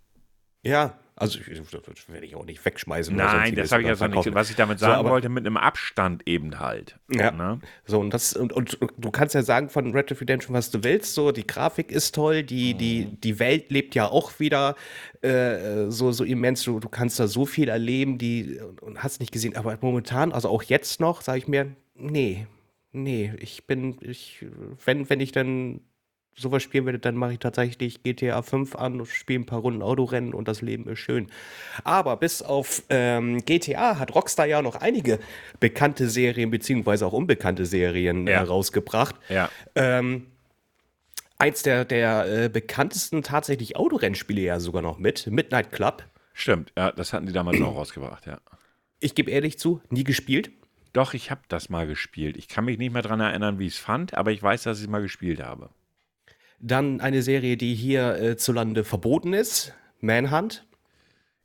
[0.61, 3.15] Ja, also ich- das werde ich auch nicht wegschmeißen.
[3.15, 4.33] Nein, das habe ich jetzt noch nicht.
[4.33, 6.97] Was ich damit So, sagen aber- wollte, mit einem Abstand eben halt.
[7.11, 7.31] Ja.
[7.31, 7.59] Ne?
[7.85, 10.83] So, und das, und, und du kannst ja sagen von Red Dead Redemption, was du
[10.83, 11.13] willst.
[11.13, 13.21] So, die Grafik ist toll, die, die, Mhm.
[13.21, 14.75] die Welt lebt ja auch wieder
[15.21, 16.63] äh, so, so immens.
[16.63, 19.55] Du, du kannst da so viel erleben, die und, und hast nicht gesehen.
[19.55, 22.45] Aber momentan, also auch jetzt noch, sage ich mir, nee,
[22.91, 24.45] nee, ich bin, ich,
[24.85, 25.81] wenn, wenn ich dann
[26.35, 29.81] sowas spielen werde, dann mache ich tatsächlich GTA 5 an und spiele ein paar Runden
[29.81, 31.27] Autorennen und das Leben ist schön.
[31.83, 35.19] Aber bis auf ähm, GTA hat Rockstar ja noch einige
[35.59, 38.33] bekannte Serien beziehungsweise auch unbekannte Serien Ja.
[38.33, 39.15] äh, rausgebracht.
[39.29, 39.49] Ja.
[39.75, 40.27] Ähm,
[41.37, 46.03] eins der, der äh, bekanntesten tatsächlich Autorennspiele ja sogar noch mit, Midnight Club.
[46.33, 48.39] Stimmt, ja, das hatten die damals auch rausgebracht, ja.
[48.99, 50.51] Ich gebe ehrlich zu, nie gespielt.
[50.93, 52.37] Doch, ich habe das mal gespielt.
[52.37, 54.77] Ich kann mich nicht mehr daran erinnern, wie ich es fand, aber ich weiß, dass
[54.77, 55.69] ich es mal gespielt habe.
[56.65, 60.65] Dann eine Serie, die hier äh, zu Lande verboten ist, Manhunt.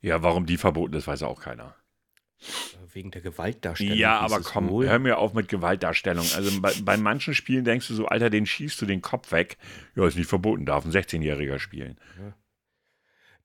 [0.00, 1.74] Ja, warum die verboten ist, weiß auch keiner.
[2.92, 3.98] Wegen der Gewaltdarstellung.
[3.98, 4.88] Ja, aber komm, wohl.
[4.88, 6.24] hör mir auf mit Gewaltdarstellung.
[6.36, 9.58] Also bei, bei, manchen Spielen denkst du so, Alter, den schießt du den Kopf weg.
[9.96, 11.98] Ja, ist nicht verboten, darf ein 16-Jähriger spielen.
[12.16, 12.34] Ja.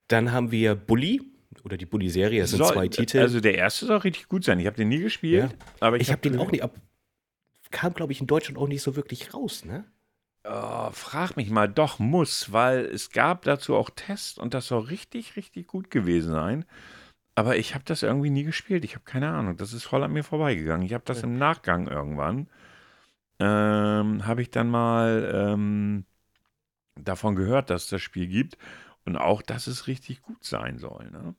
[0.06, 1.22] Dann haben wir Bully
[1.64, 2.40] oder die Bully-Serie.
[2.40, 3.18] Das sind zwei Titel.
[3.18, 4.60] Also der erste soll richtig gut sein.
[4.60, 5.50] Ich habe den nie gespielt.
[5.50, 5.58] Ja.
[5.80, 6.62] Aber ich, ich habe hab den auch nicht.
[6.62, 6.76] Ab,
[7.72, 9.84] kam, glaube ich, in Deutschland auch nicht so wirklich raus, ne?
[10.46, 14.82] Oh, frag mich mal, doch muss, weil es gab dazu auch Tests und das soll
[14.82, 16.64] richtig, richtig gut gewesen sein.
[17.36, 18.84] Aber ich habe das irgendwie nie gespielt.
[18.84, 19.56] Ich habe keine Ahnung.
[19.56, 20.86] Das ist voll an mir vorbeigegangen.
[20.86, 22.48] Ich habe das im Nachgang irgendwann.
[23.40, 26.06] Ähm, habe ich dann mal ähm,
[26.96, 28.58] davon gehört, dass es das Spiel gibt
[29.06, 31.10] und auch, dass es richtig gut sein soll.
[31.10, 31.34] Ne?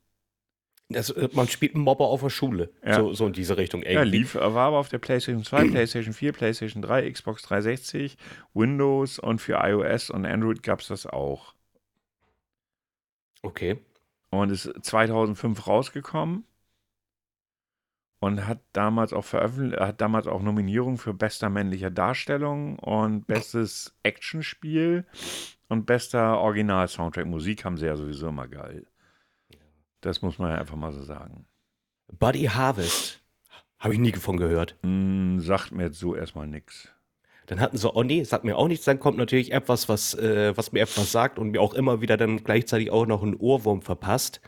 [0.88, 2.70] Das, äh, man spielt einen Mobber auf der Schule.
[2.84, 2.94] Ja.
[2.94, 3.82] So, so in diese Richtung.
[3.82, 3.94] Irgendwie.
[3.94, 8.16] Ja, lief, war aber auf der PlayStation 2, PlayStation 4, PlayStation 3, Xbox 360,
[8.54, 11.54] Windows und für iOS und Android gab es das auch.
[13.42, 13.78] Okay.
[14.30, 16.44] Und ist 2005 rausgekommen
[18.20, 23.96] und hat damals auch veröffentlicht, hat damals auch Nominierungen für bester männlicher Darstellung und bestes
[24.02, 25.04] Actionspiel
[25.68, 27.26] und bester Original-Soundtrack.
[27.26, 28.86] Musik haben sie ja sowieso immer geil.
[30.06, 31.46] Das muss man ja einfach mal so sagen.
[32.18, 33.20] Buddy Harvest.
[33.78, 34.76] Habe ich nie davon gehört.
[34.82, 36.88] Mm, sagt mir jetzt so erstmal nichts.
[37.46, 38.84] Dann hatten sie, oh nee, sagt mir auch nichts.
[38.84, 42.16] Dann kommt natürlich etwas, was, äh, was mir etwas sagt und mir auch immer wieder
[42.16, 44.40] dann gleichzeitig auch noch einen Ohrwurm verpasst.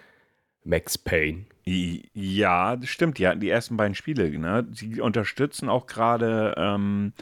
[0.64, 1.46] Max Payne.
[1.64, 3.18] Ja, das stimmt.
[3.18, 4.30] Die hatten die ersten beiden Spiele.
[4.38, 4.66] Ne?
[4.72, 7.12] Sie unterstützen auch gerade ähm,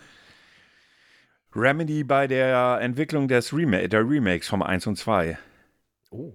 [1.54, 5.38] Remedy bei der Entwicklung des Rema der Remakes vom 1 und 2.
[6.10, 6.32] Oh.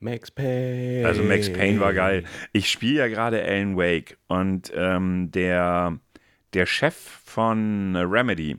[0.00, 1.06] Max Payne.
[1.06, 2.24] Also Max Payne war geil.
[2.52, 5.98] Ich spiele ja gerade Alan Wake und ähm, der,
[6.52, 8.58] der Chef von Remedy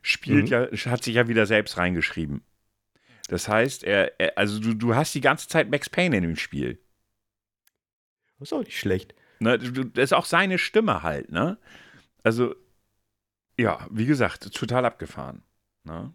[0.00, 0.70] spielt mhm.
[0.72, 2.42] ja, hat sich ja wieder selbst reingeschrieben.
[3.28, 6.36] Das heißt, er, er, also du, du hast die ganze Zeit Max Payne in dem
[6.36, 6.78] Spiel.
[8.40, 9.14] Ist auch nicht schlecht.
[9.38, 11.58] Ne, das ist auch seine Stimme halt, ne?
[12.22, 12.54] Also,
[13.58, 15.42] ja, wie gesagt, total abgefahren.
[15.84, 16.14] Ne?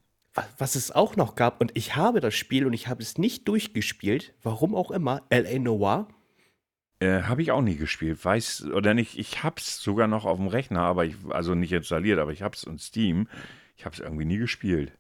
[0.58, 3.47] Was es auch noch gab, und ich habe das Spiel und ich habe es nicht
[3.47, 5.60] durchgespielt, warum auch immer, L.A.
[5.60, 6.08] Noir.
[7.00, 9.19] Äh, habe ich auch nie gespielt, weiß oder nicht.
[9.19, 12.41] Ich habe es sogar noch auf dem Rechner, aber ich, also nicht installiert, aber ich
[12.41, 13.28] habe es in Steam.
[13.76, 14.91] Ich habe es irgendwie nie gespielt.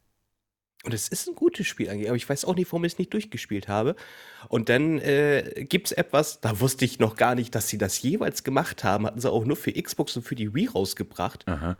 [0.83, 2.99] Und es ist ein gutes Spiel eigentlich, aber ich weiß auch nicht, warum ich es
[2.99, 3.95] nicht durchgespielt habe.
[4.47, 8.01] Und dann äh, gibt es etwas, da wusste ich noch gar nicht, dass sie das
[8.01, 9.07] jeweils gemacht haben.
[9.07, 11.47] Hatten sie auch nur für Xbox und für die Wii rausgebracht.
[11.47, 11.77] Aha.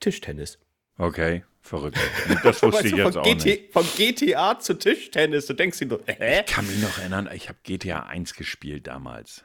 [0.00, 0.58] Tischtennis.
[1.00, 1.44] Okay.
[1.62, 1.98] Verrückt.
[2.42, 3.72] Das wusste ich jetzt auch GT, nicht.
[3.72, 6.42] Von GTA zu Tischtennis, du denkst dir nur, hä?
[6.46, 9.44] Ich kann mich noch erinnern, ich habe GTA 1 gespielt damals,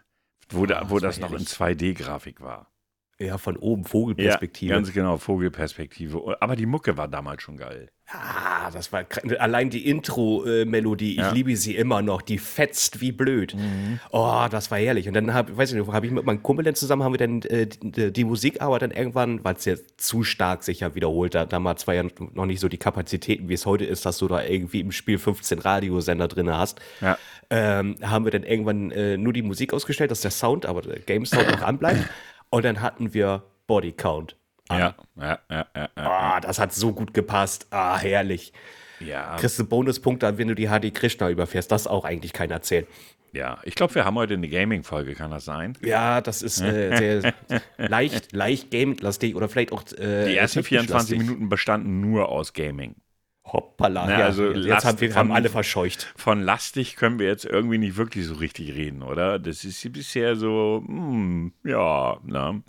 [0.50, 2.72] wo, da, wo das, das noch in 2D-Grafik war.
[3.17, 4.71] Ja, von oben, Vogelperspektive.
[4.71, 6.38] Ja, ganz genau, Vogelperspektive.
[6.41, 7.89] Aber die Mucke war damals schon geil.
[8.12, 9.06] Ah, das war
[9.39, 11.28] allein die Intro-Melodie, ja.
[11.28, 13.56] ich liebe sie immer noch, die fetzt wie blöd.
[13.56, 13.99] Mhm.
[14.12, 15.08] Oh, das war herrlich.
[15.08, 17.17] Und dann habe weiß ich nicht, habe ich mit meinem Kumpel dann zusammen, haben wir
[17.17, 20.93] dann äh, die, die, Musik aber dann irgendwann, weil es ja zu stark sich ja
[20.93, 24.19] wiederholt, da, damals war ja noch nicht so die Kapazitäten, wie es heute ist, dass
[24.19, 26.80] du da irgendwie im Spiel 15 Radiosender drin hast.
[27.01, 27.17] Ja.
[27.49, 30.99] Ähm, haben wir dann irgendwann äh, nur die Musik ausgestellt, dass der Sound, aber der
[30.99, 32.08] Game Sound noch anbleibt.
[32.56, 34.38] Und dann hatten wir Body Count.
[34.70, 36.38] Ja, ja, ja, ja, ja.
[36.38, 37.68] Oh, das hat so gut gepasst.
[37.70, 38.54] Ah, herrlich.
[39.02, 39.36] Ja.
[39.36, 41.70] Kriegst du Bonuspunkte, wenn du die HD Krishna überfährst.
[41.70, 42.88] Das auch eigentlich keiner erzählt.
[43.34, 45.78] Ja, ich glaube, wir haben heute eine Gaming-Folge, kann das sein?
[45.84, 47.34] Ja, das ist äh, sehr
[47.78, 49.84] leicht, leicht gaming-lastig oder vielleicht auch.
[49.91, 52.96] Äh, die ersten 24 Minuten bestanden nur aus Gaming.
[53.45, 54.10] Hoppala.
[54.10, 56.12] Ja, also jetzt Last, haben wir von, haben alle verscheucht.
[56.15, 59.38] Von lastig können wir jetzt irgendwie nicht wirklich so richtig reden, oder?
[59.39, 62.63] Das ist bisher so, hm, ja, ne?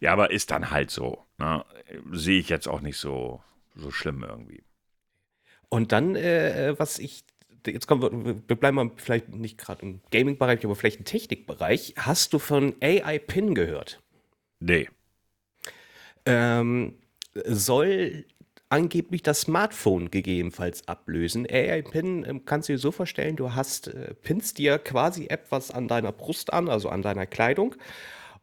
[0.00, 1.24] Ja, aber ist dann halt so.
[1.38, 1.64] Ne?
[2.12, 3.40] Sehe ich jetzt auch nicht so,
[3.76, 4.62] so schlimm irgendwie.
[5.68, 7.22] Und dann, äh, was ich,
[7.64, 11.94] jetzt kommen wir, wir bleiben mal vielleicht nicht gerade im Gaming-Bereich, aber vielleicht im Technikbereich.
[11.96, 14.02] Hast du von AI Pin gehört?
[14.58, 14.88] Nee.
[16.26, 16.94] Ähm,
[17.44, 18.24] soll
[18.70, 21.46] angeblich das Smartphone gegebenenfalls ablösen.
[21.46, 25.88] AI-Pin ähm, kannst du dir so vorstellen, du hast, äh, pinst dir quasi etwas an
[25.88, 27.74] deiner Brust an, also an deiner Kleidung.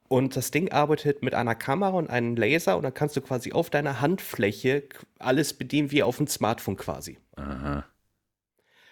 [0.10, 3.52] Und das Ding arbeitet mit einer Kamera und einem Laser und dann kannst du quasi
[3.52, 4.84] auf deiner Handfläche
[5.20, 7.18] alles bedienen wie auf dem Smartphone quasi.
[7.36, 7.86] Aha.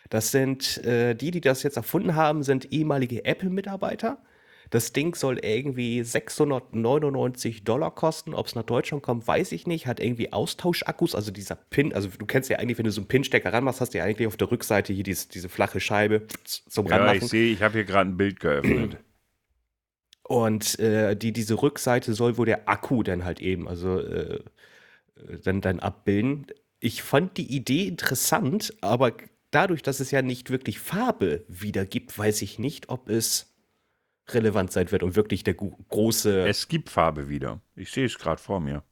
[0.09, 4.21] Das sind, äh, die, die das jetzt erfunden haben, sind ehemalige Apple-Mitarbeiter
[4.69, 8.33] das Ding soll irgendwie 699 Dollar kosten.
[8.33, 9.87] Ob es nach Deutschland kommt, weiß ich nicht.
[9.87, 11.93] Hat irgendwie Austauschakkus, also dieser Pin.
[11.93, 14.27] Also du kennst ja eigentlich, wenn du so einen Pinstecker ranmachst, hast du ja eigentlich
[14.27, 17.23] auf der Rückseite hier diese, diese flache Scheibe zum ja, Ranmachen.
[17.23, 18.97] ich sehe, ich habe hier gerade ein Bild geöffnet.
[20.27, 24.39] Und äh, die, diese Rückseite soll wohl der Akku dann halt eben, also äh,
[25.43, 26.47] dann, dann abbilden.
[26.79, 29.13] Ich fand die Idee interessant, aber
[29.51, 33.54] dadurch, dass es ja nicht wirklich Farbe wiedergibt, weiß ich nicht, ob es
[34.29, 36.47] relevant sein wird und wirklich der große.
[36.47, 37.61] Es gibt Farbe wieder.
[37.75, 38.83] Ich sehe es gerade vor mir.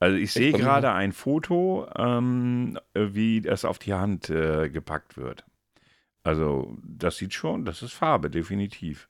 [0.00, 5.44] Also ich sehe gerade ein Foto, ähm, wie das auf die Hand äh, gepackt wird.
[6.22, 9.08] Also das sieht schon, das ist Farbe, definitiv.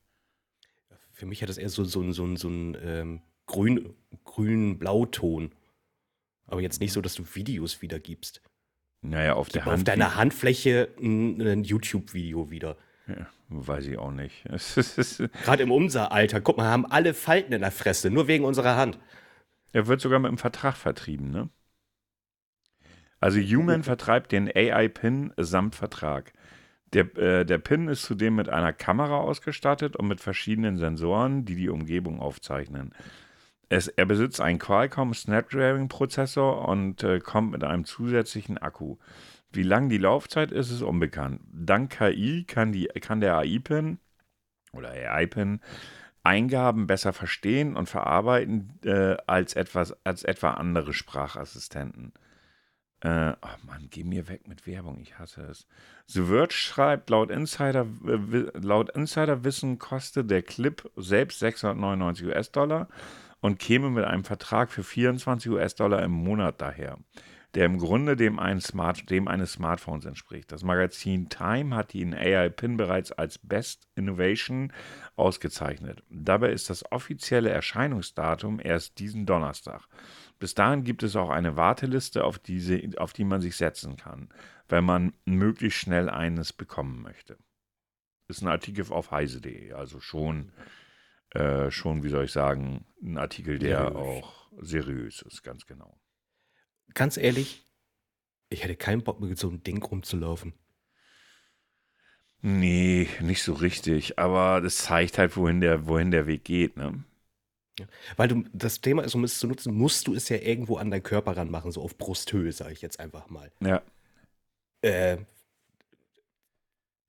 [1.11, 5.53] Für mich hat das eher so, so, so, so einen ähm, grün, grünen Blauton.
[6.47, 8.41] Aber jetzt nicht so, dass du Videos wiedergibst.
[9.03, 9.75] Naja, auf der Hand.
[9.75, 12.77] Auf deiner Handfläche ein, ein YouTube-Video wieder.
[13.09, 14.45] Ja, weiß ich auch nicht.
[15.45, 18.77] Gerade im unser Alter, guck mal, haben alle Falten in der Fresse, nur wegen unserer
[18.77, 18.99] Hand.
[19.73, 21.49] Er wird sogar mit einem Vertrag vertrieben, ne?
[23.21, 26.33] Also Human vertreibt den AI-Pin samt Vertrag.
[26.93, 31.55] Der, äh, der Pin ist zudem mit einer Kamera ausgestattet und mit verschiedenen Sensoren, die
[31.55, 32.95] die Umgebung aufzeichnen.
[33.69, 38.97] Es, er besitzt einen Qualcomm Snapdragon-Prozessor und äh, kommt mit einem zusätzlichen Akku.
[39.51, 41.41] Wie lang die Laufzeit ist, ist unbekannt.
[41.53, 43.99] Dank KI kann, die, kann der AI-Pin
[44.73, 45.61] oder AI-Pin
[46.23, 52.13] Eingaben besser verstehen und verarbeiten äh, als, etwas, als etwa andere Sprachassistenten.
[53.01, 55.67] Äh, oh Mann, geh mir weg mit Werbung, ich hasse es.
[56.07, 62.89] The Verge schreibt, laut Insider, äh, laut Insiderwissen kostet der Clip selbst 699 US-Dollar
[63.41, 66.99] und käme mit einem Vertrag für 24 US-Dollar im Monat daher
[67.55, 70.53] der im Grunde dem, Smart, dem eines Smartphones entspricht.
[70.53, 74.73] Das Magazin Time hat ihn AI-Pin bereits als Best Innovation
[75.17, 76.03] ausgezeichnet.
[76.11, 79.87] Dabei ist das offizielle Erscheinungsdatum erst diesen Donnerstag.
[80.39, 84.29] Bis dahin gibt es auch eine Warteliste, auf, diese, auf die man sich setzen kann,
[84.69, 87.39] wenn man möglichst schnell eines bekommen möchte.
[88.29, 90.53] Ist ein Artikel auf heise.de, also schon,
[91.31, 95.99] äh, schon, wie soll ich sagen, ein Artikel, der auch seriös ist, ganz genau
[96.95, 97.65] ganz ehrlich,
[98.51, 100.55] ich hätte keinen Bock mit so einem Ding rumzulaufen.
[102.41, 104.19] Nee, nicht so richtig.
[104.19, 107.05] Aber das zeigt halt, wohin der, wohin der Weg geht, ne?
[107.79, 107.87] Ja.
[108.17, 110.91] Weil du, das Thema ist, um es zu nutzen, musst du es ja irgendwo an
[110.91, 113.53] deinen Körper ranmachen, so auf Brusthöhe, sage ich jetzt einfach mal.
[113.61, 113.83] Ja.
[114.83, 115.19] Äh,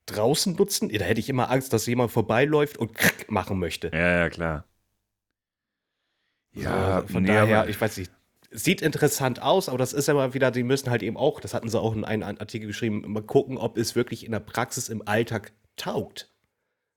[0.05, 2.91] draußen nutzen, da hätte ich immer Angst, dass jemand vorbeiläuft und
[3.29, 3.91] machen möchte.
[3.93, 4.65] Ja, ja, klar.
[6.53, 8.11] Ja, von nee, daher, ich weiß nicht,
[8.51, 11.53] sieht interessant aus, aber das ist ja mal wieder, die müssen halt eben auch, das
[11.53, 14.89] hatten sie auch in einem Artikel geschrieben, mal gucken, ob es wirklich in der Praxis
[14.89, 16.31] im Alltag taugt.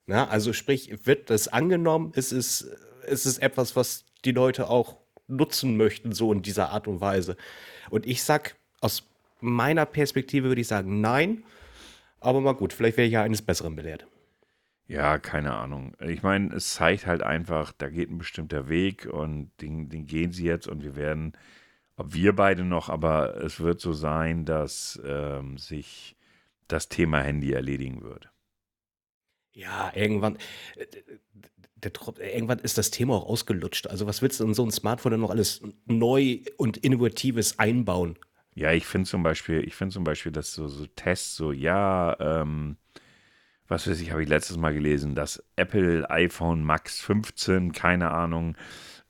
[0.06, 2.12] Na, also sprich, wird das angenommen?
[2.14, 2.62] Ist es,
[3.06, 4.96] ist es etwas, was die Leute auch
[5.28, 7.36] nutzen möchten, so in dieser Art und Weise?
[7.90, 9.04] Und ich sag, aus
[9.40, 11.44] meiner Perspektive würde ich sagen, nein.
[12.20, 14.06] Aber mal gut, vielleicht wäre ich ja eines Besseren belehrt.
[14.86, 15.96] Ja, keine Ahnung.
[16.00, 20.32] Ich meine, es zeigt halt einfach, da geht ein bestimmter Weg und den, den gehen
[20.32, 21.32] sie jetzt und wir werden,
[21.96, 26.16] ob wir beide noch, aber es wird so sein, dass ähm, sich
[26.68, 28.30] das Thema Handy erledigen wird.
[29.54, 30.36] Ja, irgendwann,
[30.76, 30.86] äh,
[31.76, 33.86] der, irgendwann ist das Thema auch ausgelutscht.
[33.86, 38.18] Also was willst du in so ein Smartphone denn noch alles neu und innovatives einbauen?
[38.54, 42.16] Ja, ich finde zum Beispiel, ich finde zum Beispiel, dass so, so Tests, so ja,
[42.20, 42.76] ähm,
[43.68, 48.56] was weiß ich, habe ich letztes Mal gelesen, das Apple iPhone Max 15, keine Ahnung,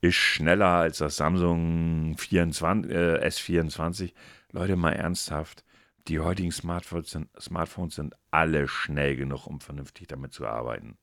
[0.01, 4.13] ist schneller als das Samsung 24, äh, S24.
[4.51, 5.63] Leute, mal ernsthaft,
[6.07, 10.97] die heutigen Smartphones sind, Smartphones sind alle schnell genug, um vernünftig damit zu arbeiten.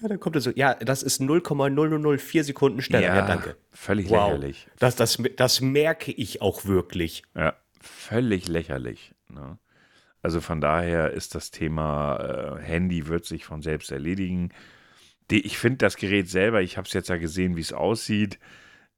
[0.00, 3.06] Ja, dann kommt er so, ja, das ist 0,0004 Sekunden schneller.
[3.06, 3.56] Ja, ja danke.
[3.70, 4.30] Völlig wow.
[4.30, 4.66] lächerlich.
[4.78, 7.22] Das, das, das merke ich auch wirklich.
[7.36, 9.14] Ja, völlig lächerlich.
[9.28, 9.58] Ne?
[10.22, 14.50] Also von daher ist das Thema äh, Handy wird sich von selbst erledigen.
[15.30, 18.38] Die, ich finde das Gerät selber, ich habe es jetzt ja gesehen, wie es aussieht,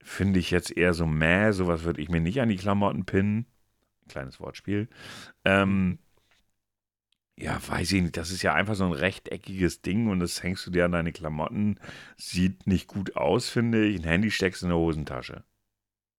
[0.02, 1.52] finde ich jetzt eher so mäh.
[1.52, 3.46] Sowas würde ich mir nicht an die Klamotten pinnen.
[4.08, 4.88] Kleines Wortspiel.
[5.44, 5.98] Ähm,
[7.36, 8.16] ja, weiß ich nicht.
[8.16, 11.12] Das ist ja einfach so ein rechteckiges Ding und das hängst du dir an deine
[11.12, 11.78] Klamotten.
[12.16, 14.00] Sieht nicht gut aus, finde ich.
[14.00, 15.44] Ein Handy steckst in der Hosentasche.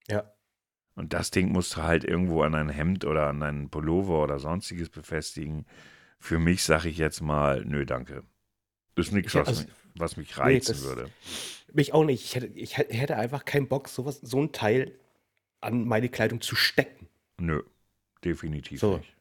[0.08, 0.34] Ja.
[0.96, 4.40] Und das Ding musst du halt irgendwo an ein Hemd oder an einen Pullover oder
[4.40, 5.66] sonstiges befestigen.
[6.20, 8.24] Für mich sage ich jetzt mal, nö, danke.
[8.96, 11.10] Das ist nichts, was, also, was, mich reizen nee, würde.
[11.74, 12.24] Mich auch nicht.
[12.24, 14.94] Ich hätte, ich hätte einfach keinen Bock, sowas, so ein Teil
[15.62, 17.08] an meine Kleidung zu stecken.
[17.40, 17.64] Nö,
[18.24, 18.98] definitiv so.
[18.98, 19.13] nicht.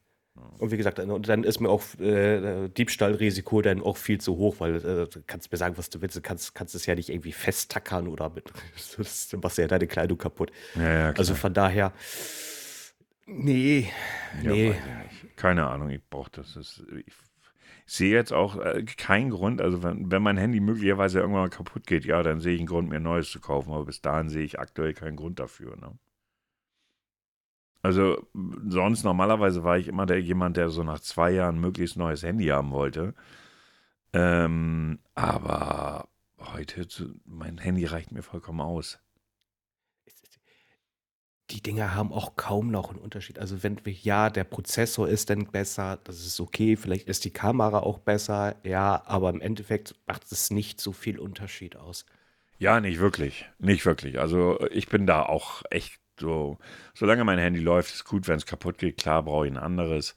[0.58, 4.76] Und wie gesagt, dann ist mir auch äh, Diebstahlrisiko dann auch viel zu hoch, weil
[4.76, 6.16] äh, du kannst mir sagen, was du willst.
[6.16, 8.50] Du kannst, kannst es ja nicht irgendwie festtackern oder mit.
[8.96, 10.50] Das machst ja deine Kleidung kaputt.
[10.74, 11.92] Ja, ja, also von daher.
[13.26, 13.90] Nee.
[14.42, 14.74] Ja, nee.
[15.36, 16.56] Keine Ahnung, ich brauche das.
[16.56, 17.06] Ich,
[17.86, 21.50] Ich sehe jetzt auch äh, keinen Grund, also wenn, wenn mein Handy möglicherweise irgendwann mal
[21.50, 24.00] kaputt geht, ja, dann sehe ich einen Grund, mir ein neues zu kaufen, aber bis
[24.00, 25.76] dahin sehe ich aktuell keinen Grund dafür.
[25.76, 25.98] Ne?
[27.82, 28.24] Also
[28.68, 32.46] sonst normalerweise war ich immer der jemand, der so nach zwei Jahren möglichst neues Handy
[32.46, 33.14] haben wollte.
[34.12, 36.86] Ähm, aber heute,
[37.24, 39.00] mein Handy reicht mir vollkommen aus.
[41.50, 43.38] Die Dinger haben auch kaum noch einen Unterschied.
[43.38, 47.32] Also wenn wir, ja, der Prozessor ist dann besser, das ist okay, vielleicht ist die
[47.32, 52.06] Kamera auch besser, ja, aber im Endeffekt macht es nicht so viel Unterschied aus.
[52.58, 53.44] Ja, nicht wirklich.
[53.58, 54.20] Nicht wirklich.
[54.20, 56.58] Also ich bin da auch echt so,
[56.94, 58.28] solange mein Handy läuft, ist gut.
[58.28, 60.14] Wenn es kaputt geht, klar, brauche ich ein anderes.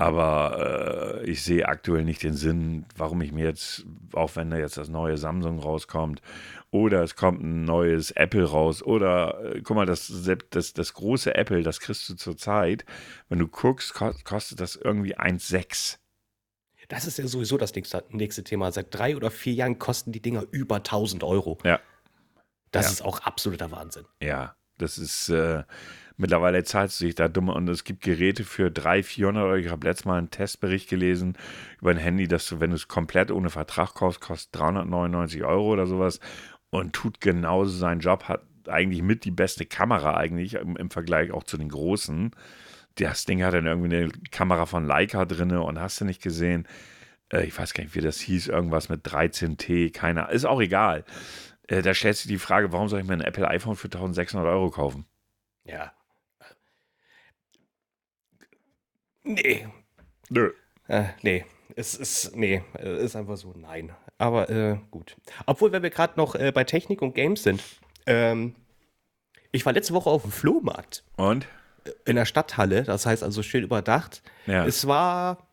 [0.00, 4.56] Aber äh, ich sehe aktuell nicht den Sinn, warum ich mir jetzt, auch wenn da
[4.56, 6.22] jetzt das neue Samsung rauskommt,
[6.70, 10.12] oder es kommt ein neues Apple raus, oder äh, guck mal, das,
[10.50, 12.84] das, das große Apple, das kriegst du zurzeit,
[13.28, 15.98] wenn du guckst, kostet das irgendwie 1,6.
[16.88, 18.72] Das ist ja sowieso das nächste Thema.
[18.72, 21.58] Seit drei oder vier Jahren kosten die Dinger über 1000 Euro.
[21.64, 21.80] Ja.
[22.70, 22.92] Das ja.
[22.92, 24.06] ist auch absoluter Wahnsinn.
[24.22, 25.62] Ja, das ist, äh,
[26.16, 29.56] mittlerweile zahlt es sich da dumm und es gibt Geräte für 300, 400 Euro.
[29.56, 31.36] Ich habe letztes Mal einen Testbericht gelesen
[31.80, 35.72] über ein Handy, dass du, wenn du es komplett ohne Vertrag kaufst, kostet 399 Euro
[35.72, 36.20] oder sowas
[36.70, 41.32] und tut genauso seinen Job, hat eigentlich mit die beste Kamera eigentlich im, im Vergleich
[41.32, 42.32] auch zu den großen.
[42.96, 46.66] Das Ding hat dann irgendwie eine Kamera von Leica drin und hast du nicht gesehen.
[47.32, 51.04] Äh, ich weiß gar nicht, wie das hieß, irgendwas mit 13T, keiner, ist auch egal.
[51.68, 54.46] Äh, da stellt sich die Frage, warum soll ich mir ein Apple iPhone für 1600
[54.46, 55.06] Euro kaufen?
[55.64, 55.92] Ja.
[59.22, 59.68] Nee.
[60.30, 60.52] Nö.
[60.88, 61.44] Äh, nee.
[61.76, 63.94] Es ist, nee, es ist einfach so, nein.
[64.16, 65.16] Aber äh, gut.
[65.46, 67.62] Obwohl, wenn wir gerade noch äh, bei Technik und Games sind,
[68.06, 68.56] ähm,
[69.52, 71.04] ich war letzte Woche auf dem Flohmarkt.
[71.16, 71.46] Und?
[72.04, 74.22] In der Stadthalle, das heißt also schön überdacht.
[74.46, 74.66] Ja.
[74.66, 75.47] Es war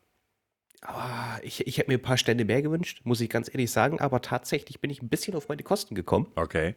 [0.88, 4.00] Ah, ich, ich hätte mir ein paar Stände mehr gewünscht, muss ich ganz ehrlich sagen,
[4.00, 6.32] aber tatsächlich bin ich ein bisschen auf meine Kosten gekommen.
[6.36, 6.76] Okay.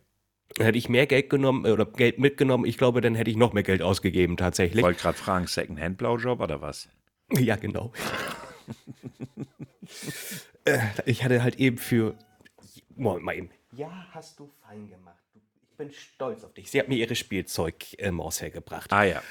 [0.59, 3.53] Hätte ich mehr Geld genommen äh, oder Geld mitgenommen, ich glaube, dann hätte ich noch
[3.53, 4.79] mehr Geld ausgegeben tatsächlich.
[4.79, 6.89] Ich wollte gerade fragen, Second-Hand-Blowjob oder was?
[7.31, 7.93] Ja, genau.
[10.65, 12.17] Äh, ich hatte halt eben für.
[12.97, 13.51] Moment mal eben.
[13.73, 15.23] Ja, hast du fein gemacht.
[15.35, 16.71] Ich bin stolz auf dich.
[16.71, 18.91] Sie hat mir ihre Spielzeugmaus hergebracht.
[18.93, 19.23] Ah ja.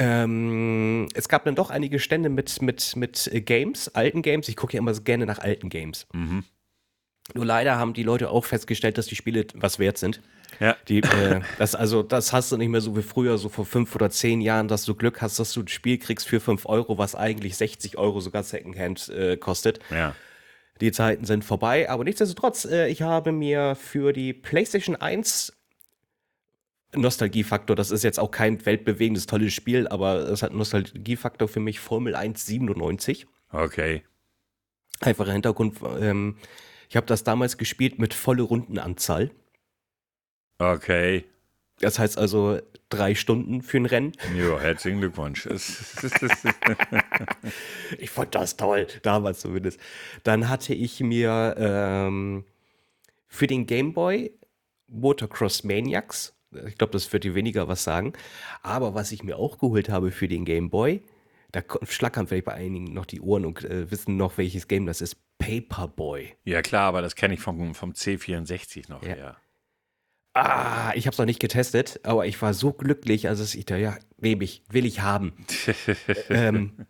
[0.00, 4.48] Ähm, es gab dann doch einige Stände mit, mit, mit äh, Games, alten Games.
[4.48, 6.06] Ich gucke ja immer gerne nach alten Games.
[6.14, 6.44] Mhm.
[7.34, 10.22] Nur leider haben die Leute auch festgestellt, dass die Spiele was wert sind.
[10.58, 10.74] Ja.
[10.88, 13.94] Die, äh, das, also, das hast du nicht mehr so wie früher, so vor fünf
[13.94, 16.96] oder zehn Jahren, dass du Glück hast, dass du ein Spiel kriegst für fünf Euro,
[16.96, 19.80] was eigentlich 60 Euro sogar Secondhand äh, kostet.
[19.90, 20.14] Ja.
[20.80, 25.52] Die Zeiten sind vorbei, aber nichtsdestotrotz, äh, ich habe mir für die PlayStation 1
[26.94, 31.60] Nostalgiefaktor, das ist jetzt auch kein weltbewegendes tolles Spiel, aber es hat einen Nostalgiefaktor für
[31.60, 33.26] mich Formel 1 97.
[33.52, 34.02] Okay.
[35.00, 36.36] Einfacher Hintergrund, ähm,
[36.88, 39.30] ich habe das damals gespielt mit volle Rundenanzahl.
[40.58, 41.24] Okay.
[41.78, 44.12] Das heißt also drei Stunden für ein Rennen.
[44.36, 45.46] Ja, herzlichen Glückwunsch.
[47.98, 49.80] ich fand das toll, damals zumindest.
[50.24, 52.44] Dann hatte ich mir ähm,
[53.28, 54.32] für den Game Boy
[54.88, 56.34] Motocross Maniacs
[56.66, 58.12] ich glaube, das wird dir weniger was sagen.
[58.62, 61.02] Aber was ich mir auch geholt habe für den Game Boy,
[61.52, 65.00] da schlackern vielleicht bei einigen noch die Ohren und äh, wissen noch, welches Game das
[65.00, 65.16] ist.
[65.38, 66.34] Paperboy.
[66.44, 69.16] Ja, klar, aber das kenne ich vom, vom C64 noch, ja.
[69.16, 69.36] ja.
[70.34, 73.80] Ah, ich habe es noch nicht getestet, aber ich war so glücklich, also ich dachte,
[73.80, 75.32] ja, nehme ich, will ich haben.
[76.28, 76.86] ähm,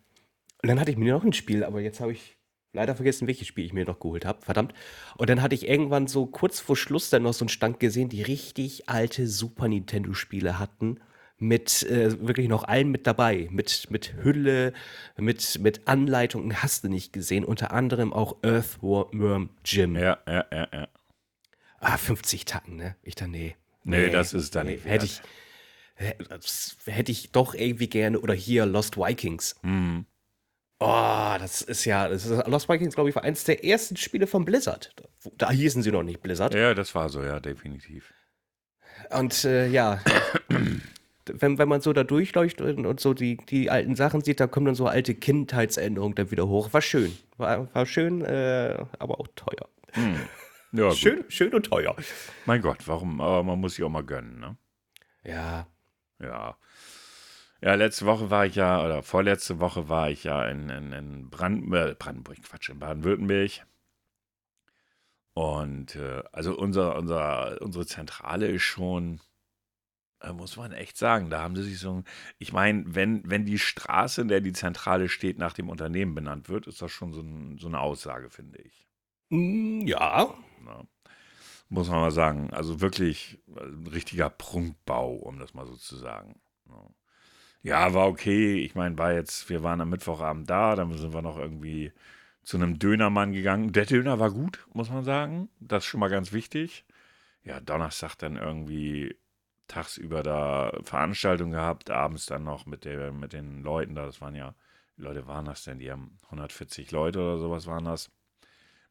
[0.61, 2.37] und dann hatte ich mir noch ein Spiel, aber jetzt habe ich
[2.73, 4.41] leider vergessen, welches Spiel ich mir noch geholt habe.
[4.41, 4.73] Verdammt.
[5.17, 8.09] Und dann hatte ich irgendwann so kurz vor Schluss dann noch so einen Stand gesehen,
[8.09, 10.99] die richtig alte Super Nintendo-Spiele hatten.
[11.37, 13.47] Mit äh, wirklich noch allen mit dabei.
[13.49, 14.73] Mit, mit Hülle,
[15.17, 17.43] mit, mit Anleitungen hast du nicht gesehen.
[17.43, 19.95] Unter anderem auch Earthworm Jim.
[19.95, 20.87] Ja, ja, ja, ja.
[21.79, 22.95] Ah, 50 Tacken, ne?
[23.01, 23.55] Ich dachte, nee.
[23.83, 24.85] Nee, nee das ist dann nee, nicht.
[24.85, 25.21] Hätte ich,
[26.85, 28.19] hätte ich doch irgendwie gerne.
[28.19, 29.55] Oder hier Lost Vikings.
[29.63, 30.05] Mhm.
[30.83, 34.25] Oh, das ist ja, das ist, Lost Vikings, glaube ich, war eines der ersten Spiele
[34.25, 34.91] von Blizzard.
[35.37, 36.55] Da hießen sie noch nicht Blizzard.
[36.55, 38.11] Ja, das war so, ja, definitiv.
[39.11, 39.99] Und äh, ja,
[41.27, 44.47] wenn, wenn man so da durchleuchtet und, und, so die, die alten Sachen sieht, da
[44.47, 46.73] kommen dann so alte Kindheitserinnerungen dann wieder hoch.
[46.73, 47.15] War schön.
[47.37, 49.69] War, war schön, äh, aber auch teuer.
[49.91, 50.15] Hm.
[50.71, 51.95] Ja, schön, schön und teuer.
[52.47, 53.21] Mein Gott, warum?
[53.21, 54.57] Aber man muss sich auch mal gönnen, ne?
[55.23, 55.67] Ja.
[56.19, 56.57] Ja.
[57.61, 61.29] Ja, letzte Woche war ich ja, oder vorletzte Woche war ich ja in, in, in
[61.31, 63.65] Brand, äh, Brandenburg, Quatsch, in Baden-Württemberg.
[65.33, 69.19] Und äh, also unser, unser, unsere Zentrale ist schon
[70.21, 71.29] Äh, muss man echt sagen.
[71.29, 72.05] Da haben sie sich so ein.
[72.37, 76.49] Ich meine, wenn, wenn die Straße, in der die Zentrale steht, nach dem Unternehmen benannt
[76.49, 78.87] wird, ist das schon so, ein, so eine Aussage, finde ich.
[79.29, 80.35] Mm, ja.
[80.65, 80.83] ja.
[81.69, 82.51] Muss man mal sagen.
[82.53, 86.41] Also wirklich ein richtiger Prunkbau, um das mal so zu sagen.
[86.69, 86.89] Ja.
[87.63, 88.59] Ja, war okay.
[88.63, 91.91] Ich meine, war jetzt, wir waren am Mittwochabend da, dann sind wir noch irgendwie
[92.43, 93.71] zu einem Dönermann gegangen.
[93.71, 95.49] Der Döner war gut, muss man sagen.
[95.59, 96.85] Das ist schon mal ganz wichtig.
[97.43, 99.17] Ja, Donnerstag dann irgendwie
[99.67, 104.05] tagsüber da Veranstaltungen gehabt, abends dann noch mit, der, mit den Leuten da.
[104.07, 104.55] Das waren ja,
[104.97, 105.79] wie Leute waren das denn?
[105.79, 108.11] Die haben 140 Leute oder sowas waren das.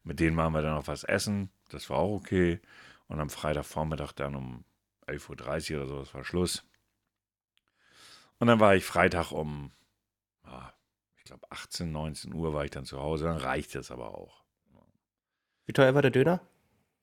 [0.03, 1.51] Mit denen waren wir dann noch was essen.
[1.69, 2.61] Das war auch okay.
[3.07, 4.65] Und am Freitagvormittag dann um
[5.07, 6.65] 11.30 Uhr oder sowas war Schluss.
[8.41, 9.71] Und dann war ich Freitag um,
[11.17, 13.25] ich glaube 18, 19 Uhr war ich dann zu Hause.
[13.25, 14.43] Dann reicht es aber auch.
[15.67, 16.41] Wie teuer war der Döner?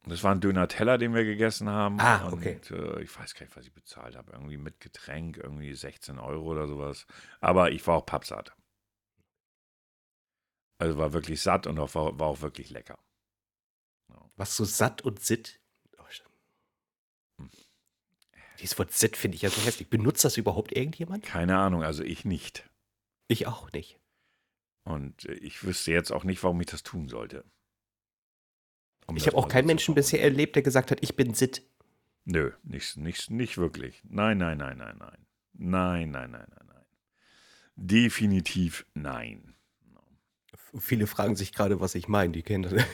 [0.05, 2.01] Das war ein Döner-Teller, den wir gegessen haben.
[2.01, 2.57] Ah, okay.
[2.57, 4.33] Und, äh, ich weiß gar nicht, was ich bezahlt habe.
[4.33, 7.07] Irgendwie mit Getränk, irgendwie 16 Euro oder sowas.
[7.41, 8.57] Aber ich war auch pappsatt.
[10.79, 12.99] Also war wirklich satt und auch, war, war auch wirklich lecker.
[14.09, 14.17] Ja.
[14.35, 15.61] Warst du satt und sitt?
[18.61, 19.89] Dieses Wort sitt finde ich ja so hässlich.
[19.89, 21.25] Benutzt das überhaupt irgendjemand?
[21.25, 22.69] Keine Ahnung, also ich nicht.
[23.29, 23.99] Ich auch nicht.
[24.85, 27.45] Und äh, ich wüsste jetzt auch nicht, warum ich das tun sollte.
[29.07, 31.63] Um ich habe auch keinen Menschen bisher erlebt, der gesagt hat, ich bin Sitt.
[32.25, 34.03] Nö, nicht, nicht, nicht wirklich.
[34.05, 35.27] Nein, nein, nein, nein, nein.
[35.55, 36.85] Nein, nein, nein, nein, nein.
[37.77, 39.55] Definitiv nein.
[40.79, 42.33] Viele fragen sich gerade, was ich meine.
[42.33, 42.75] Die kennen das.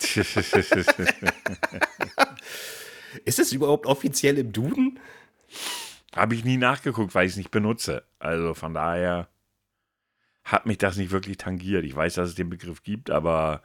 [3.24, 4.98] Ist es überhaupt offiziell im Duden?
[6.14, 8.06] Habe ich nie nachgeguckt, weil ich es nicht benutze.
[8.18, 9.28] Also von daher
[10.44, 11.84] hat mich das nicht wirklich tangiert.
[11.84, 13.62] Ich weiß, dass es den Begriff gibt, aber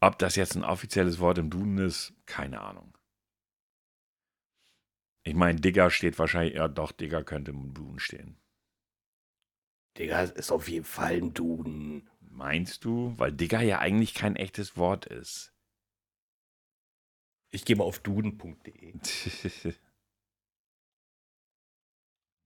[0.00, 2.96] ob das jetzt ein offizielles Wort im Duden ist, keine Ahnung.
[5.22, 8.38] Ich meine, Digger steht wahrscheinlich, ja doch, Digger könnte im Duden stehen.
[9.98, 12.08] Digger ist auf jeden Fall im Duden.
[12.20, 13.14] Meinst du?
[13.16, 15.52] Weil Digger ja eigentlich kein echtes Wort ist.
[17.50, 18.94] Ich gehe mal auf duden.de.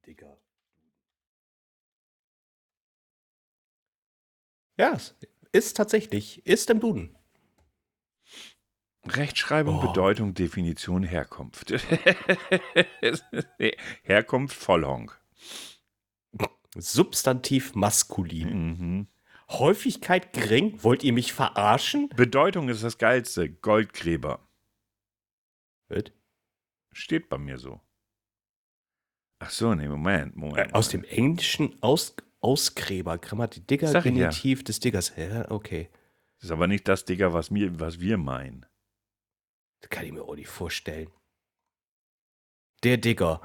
[0.07, 0.40] Digger.
[4.78, 4.98] Ja,
[5.53, 7.16] ist tatsächlich, ist im Duden.
[9.05, 9.86] Rechtschreibung, oh.
[9.88, 11.72] Bedeutung, Definition, Herkunft.
[14.03, 15.20] Herkunft Vollhonk.
[16.76, 18.48] Substantiv maskulin.
[18.48, 19.09] Mhm.
[19.50, 20.82] Häufigkeit gering.
[20.82, 22.09] Wollt ihr mich verarschen?
[22.11, 23.50] Bedeutung ist das Geilste.
[23.50, 24.48] Goldgräber.
[25.93, 26.12] Wird?
[26.93, 27.80] Steht bei mir so.
[29.38, 30.57] Ach so, nee, Moment, Moment.
[30.57, 30.74] Moment.
[30.74, 34.64] Aus dem Englischen aus, Ausgräber, Grammatik, Digger, Genitiv ja.
[34.64, 35.12] des Diggers.
[35.16, 35.90] Ja, okay.
[36.38, 38.66] Das ist aber nicht das Digger, was, mir, was wir meinen.
[39.80, 41.11] Das kann ich mir auch nicht vorstellen.
[42.82, 43.40] Der Digger.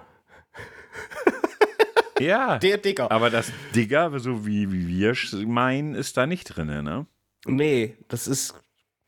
[2.19, 2.57] ja.
[2.59, 3.11] Der Digger.
[3.11, 7.07] Aber das Digger, so wie, wie wir meinen, ist da nicht drin, ne?
[7.45, 8.55] Nee, das ist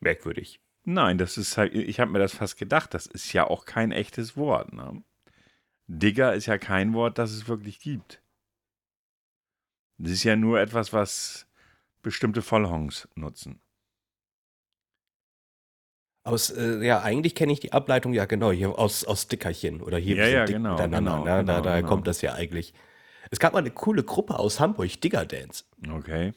[0.02, 0.60] merkwürdig.
[0.84, 3.92] Nein, das ist halt, ich habe mir das fast gedacht, das ist ja auch kein
[3.92, 5.04] echtes Wort, ne?
[5.88, 8.22] Digger ist ja kein Wort, das es wirklich gibt.
[9.98, 11.48] Das ist ja nur etwas, was
[12.02, 13.60] bestimmte Vollhongs nutzen.
[16.24, 19.98] Aus, äh, ja, eigentlich kenne ich die Ableitung ja genau, hier aus, aus Stickerchen oder
[19.98, 21.12] hier ja, ja, genau, miteinander.
[21.12, 21.40] Genau, ne?
[21.40, 21.90] genau, da, daher genau.
[21.90, 22.74] kommt das ja eigentlich.
[23.32, 25.64] Es gab mal eine coole Gruppe aus Hamburg, Digger Dance.
[25.92, 26.34] Okay,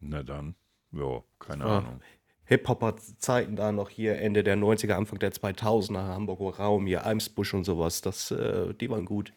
[0.00, 0.54] na dann.
[0.92, 1.78] Ja, keine ja.
[1.78, 2.00] Ahnung.
[2.46, 7.64] Hip-Hopper-Zeiten da noch hier, Ende der 90er, Anfang der 2000er, Hamburger Raum, hier Eimsbusch und
[7.64, 9.32] sowas, das, äh, die waren gut.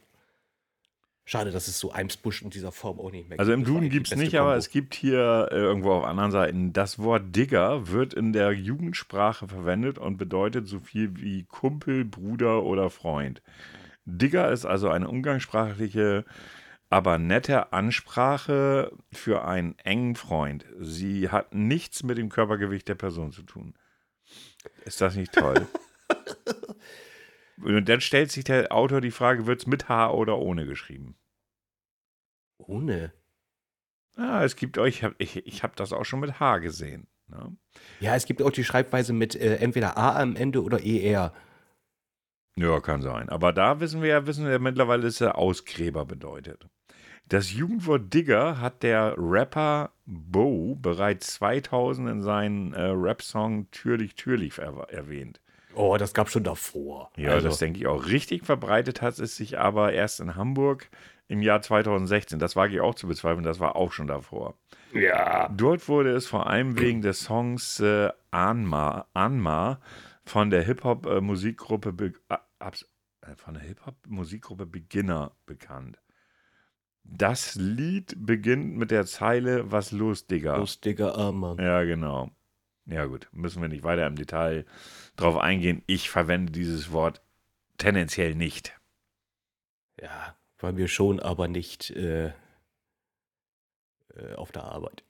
[1.30, 3.40] Schade, dass es so Eimsbusch in dieser Form auch nicht mehr gibt.
[3.42, 4.46] Also im Duden gibt es nicht, Kombo.
[4.46, 8.54] aber es gibt hier äh, irgendwo auf anderen Seiten, das Wort Digger wird in der
[8.54, 13.42] Jugendsprache verwendet und bedeutet so viel wie Kumpel, Bruder oder Freund.
[14.06, 16.24] Digger ist also eine umgangssprachliche,
[16.90, 20.66] aber nette Ansprache für einen engen Freund.
[20.80, 23.74] Sie hat nichts mit dem Körpergewicht der Person zu tun.
[24.86, 25.68] Ist das nicht toll?
[27.62, 31.16] Und dann stellt sich der Autor die Frage, wird es mit H oder ohne geschrieben?
[32.58, 33.14] Ohne?
[34.16, 37.08] Ah, es gibt euch, ich habe ich, ich hab das auch schon mit H gesehen.
[37.28, 37.56] Ne?
[38.00, 41.34] Ja, es gibt auch die Schreibweise mit äh, entweder A am Ende oder ER.
[42.56, 43.30] Ja, kann sein.
[43.30, 46.68] Aber da wissen wir ja, wissen wir ja mittlerweile, dass er Ausgräber bedeutet.
[47.30, 54.60] Das Jugendwort Digger hat der Rapper Bo bereits 2000 in seinem äh, Rap-Song Türlich Türlich
[54.60, 55.42] er erwähnt.
[55.76, 57.12] Oh, das gab schon davor.
[57.18, 57.50] Ja, also.
[57.50, 58.08] das denke ich auch.
[58.08, 60.90] Richtig verbreitet hat es sich aber erst in Hamburg
[61.28, 62.40] im Jahr 2016.
[62.40, 64.56] Das wage ich auch zu bezweifeln, das war auch schon davor.
[64.94, 65.50] Ja.
[65.50, 69.82] Dort wurde es vor allem wegen des Songs äh, Anma, Anma
[70.24, 72.14] von der Hip-Hop-Musikgruppe.
[72.30, 76.00] Äh, äh, von der Hip-Hop-Musikgruppe Beginner bekannt.
[77.10, 80.58] Das Lied beginnt mit der Zeile, was los, Digga?
[80.58, 81.58] Los, Digga, ah, Mann.
[81.58, 82.32] Ja, genau.
[82.86, 84.66] Ja, gut, müssen wir nicht weiter im Detail
[85.16, 85.84] drauf eingehen.
[85.88, 87.22] Ich verwende dieses Wort
[87.78, 88.74] tendenziell nicht.
[90.02, 92.34] Ja, bei mir schon, aber nicht äh, äh,
[94.36, 95.04] auf der Arbeit.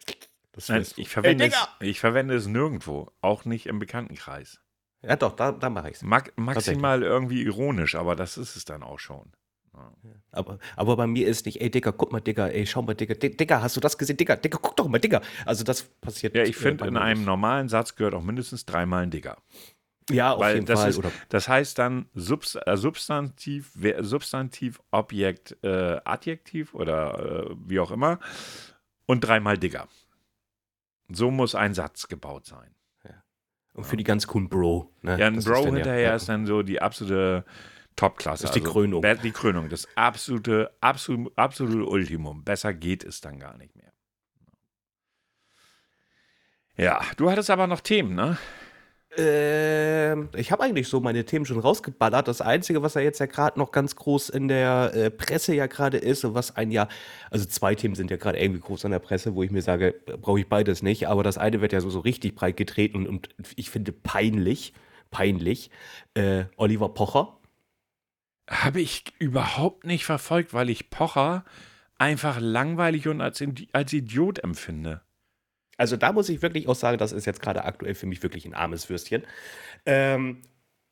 [0.68, 4.60] Nein, ich, verwende Ey, es, ich verwende es nirgendwo, auch nicht im Bekanntenkreis.
[5.04, 6.02] Ja, doch, da, da mache ich es.
[6.02, 9.32] Mag, maximal irgendwie ironisch, aber das ist es dann auch schon.
[10.04, 10.10] Ja.
[10.32, 13.16] Aber, aber bei mir ist nicht, ey Digga, guck mal, Digga, ey, schau mal, Digga,
[13.16, 14.18] Digga, hast du das gesehen?
[14.18, 15.22] Digga, Digga, guck doch mal, Digga.
[15.46, 16.36] Also das passiert.
[16.36, 17.28] Ja, ich finde, in einem nicht.
[17.28, 19.38] normalen Satz gehört auch mindestens dreimal ein Digga.
[20.10, 20.90] Ja, auf Weil jeden das Fall.
[20.90, 27.92] Ist, das heißt dann Subs, äh, Substantiv, Substantiv, Objekt, äh, Adjektiv oder äh, wie auch
[27.92, 28.20] immer
[29.06, 29.88] und dreimal Digga.
[31.10, 32.78] So muss ein Satz gebaut sein.
[33.78, 34.92] Und für die ganz coolen Bro.
[35.04, 35.20] Ne?
[35.20, 36.16] Ja, ein das Bro hinterher ja.
[36.16, 37.46] ist dann so die absolute
[37.98, 38.44] Top-Klasse.
[38.44, 39.06] Das ist die also, Krönung.
[39.24, 42.44] Die Krönung, das absolute, absolute, absolute Ultimum.
[42.46, 43.92] Besser geht es dann gar nicht mehr.
[46.78, 48.38] Ja, du hattest aber noch Themen, ne?
[49.18, 52.28] Ähm, ich habe eigentlich so meine Themen schon rausgeballert.
[52.28, 55.66] Das Einzige, was ja jetzt ja gerade noch ganz groß in der äh, Presse ja
[55.66, 56.88] gerade ist und was ein Jahr,
[57.32, 59.96] also zwei Themen sind ja gerade irgendwie groß in der Presse, wo ich mir sage,
[60.22, 61.08] brauche ich beides nicht.
[61.08, 64.74] Aber das eine wird ja so, so richtig breit getreten und, und ich finde peinlich,
[65.10, 65.72] peinlich.
[66.14, 67.37] Äh, Oliver Pocher.
[68.50, 71.44] Habe ich überhaupt nicht verfolgt, weil ich Pocher
[71.98, 73.44] einfach langweilig und als,
[73.74, 75.02] als Idiot empfinde.
[75.78, 78.46] Also da muss ich wirklich auch sagen, das ist jetzt gerade aktuell für mich wirklich
[78.46, 79.24] ein armes Würstchen.
[79.86, 80.42] Ähm,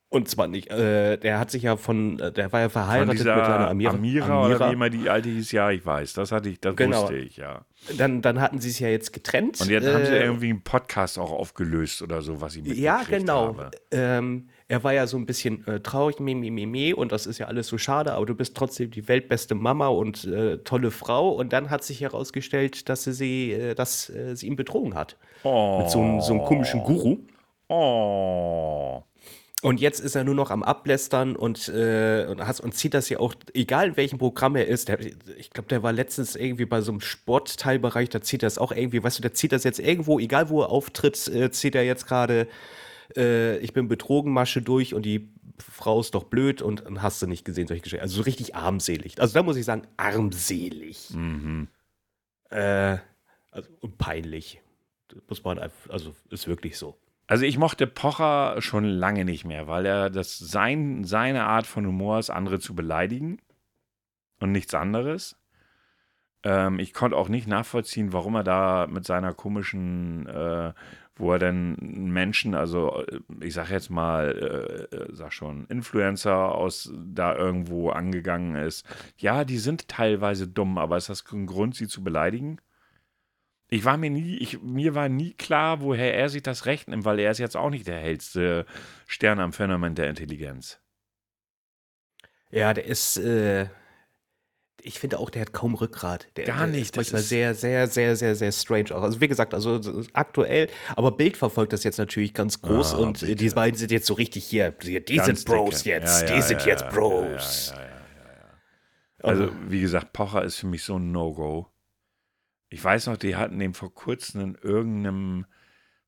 [0.10, 3.28] und zwar nicht, äh, der hat sich ja von, äh, der war ja verheiratet mit
[3.28, 3.92] einer Amira.
[3.94, 4.46] Amira, Amira.
[4.46, 7.02] oder wie immer die alte hieß, ja, ich weiß, das hatte ich, das genau.
[7.02, 7.66] wusste ich, ja.
[7.98, 9.60] Dann, dann hatten sie es ja jetzt getrennt.
[9.60, 12.62] Und jetzt äh, haben sie äh, irgendwie einen Podcast auch aufgelöst oder so, was ich
[12.62, 13.48] mitgekriegt Ja, genau.
[13.48, 13.72] Habe.
[13.92, 17.28] Ähm, er war ja so ein bisschen äh, traurig, me, me, me, me, und das
[17.28, 20.90] ist ja alles so schade, aber du bist trotzdem die weltbeste Mama und äh, tolle
[20.90, 21.30] Frau.
[21.30, 25.18] Und dann hat sich herausgestellt, dass sie, sie äh, dass äh, sie ihn betrogen hat.
[25.44, 25.80] Oh.
[25.80, 27.18] Mit so, so einem komischen Guru.
[27.68, 29.04] Oh.
[29.62, 33.20] Und jetzt ist er nur noch am Ablästern und, äh, und, und zieht das ja
[33.20, 34.90] auch, egal in welchem Programm er ist.
[34.90, 38.58] Der, ich glaube, der war letztens irgendwie bei so einem Sportteilbereich, da zieht er das
[38.58, 41.74] auch irgendwie, weißt du, der zieht das jetzt irgendwo, egal wo er auftritt, äh, zieht
[41.74, 42.48] er jetzt gerade
[43.16, 47.22] äh, ich bin betrogen, Masche durch und die Frau ist doch blöd und, und hast
[47.22, 48.04] du nicht gesehen, solche Geschichten.
[48.04, 49.20] Also so richtig armselig.
[49.20, 51.12] Also da muss ich sagen, armselig.
[51.12, 51.68] Mhm.
[52.50, 52.98] Äh,
[53.52, 54.62] also, und peinlich.
[55.30, 56.98] muss man einfach, also ist wirklich so.
[57.28, 61.88] Also ich mochte Pocher schon lange nicht mehr, weil er das sein, seine Art von
[61.88, 63.40] Humor ist, andere zu beleidigen
[64.40, 65.38] und nichts anderes.
[66.44, 70.74] Ähm, ich konnte auch nicht nachvollziehen, warum er da mit seiner komischen äh,
[71.18, 73.04] wo er dann Menschen, also
[73.42, 78.86] ich sag jetzt mal, äh, sag schon, Influencer aus da irgendwo angegangen ist.
[79.18, 82.60] Ja, die sind teilweise dumm, aber ist das ein Grund, sie zu beleidigen?
[83.70, 87.06] Ich war mir nie, ich, mir war nie klar, woher er sich das Recht nimmt,
[87.06, 88.66] weil er ist jetzt auch nicht der hellste
[89.08, 90.80] Stern am Firmament der Intelligenz.
[92.52, 93.68] Ja, der ist, äh,
[94.86, 96.28] ich finde auch, der hat kaum Rückgrat.
[96.36, 96.96] Der, Gar nicht.
[96.96, 99.02] Der ist manchmal sehr, sehr, sehr, sehr, sehr strange auch.
[99.02, 99.82] Also wie gesagt, also
[100.14, 103.36] aktuell, aber Bild verfolgt das jetzt natürlich ganz groß ah, und bitte.
[103.36, 104.72] die beiden sind jetzt so richtig hier.
[104.72, 105.90] Die ganz sind Bros dicke.
[105.90, 106.22] jetzt.
[106.22, 107.74] Ja, ja, die sind ja, jetzt Bros.
[109.24, 111.68] Also wie gesagt, Pocher ist für mich so ein No-Go.
[112.70, 115.46] Ich weiß noch, die hatten den vor kurzem in irgendeinem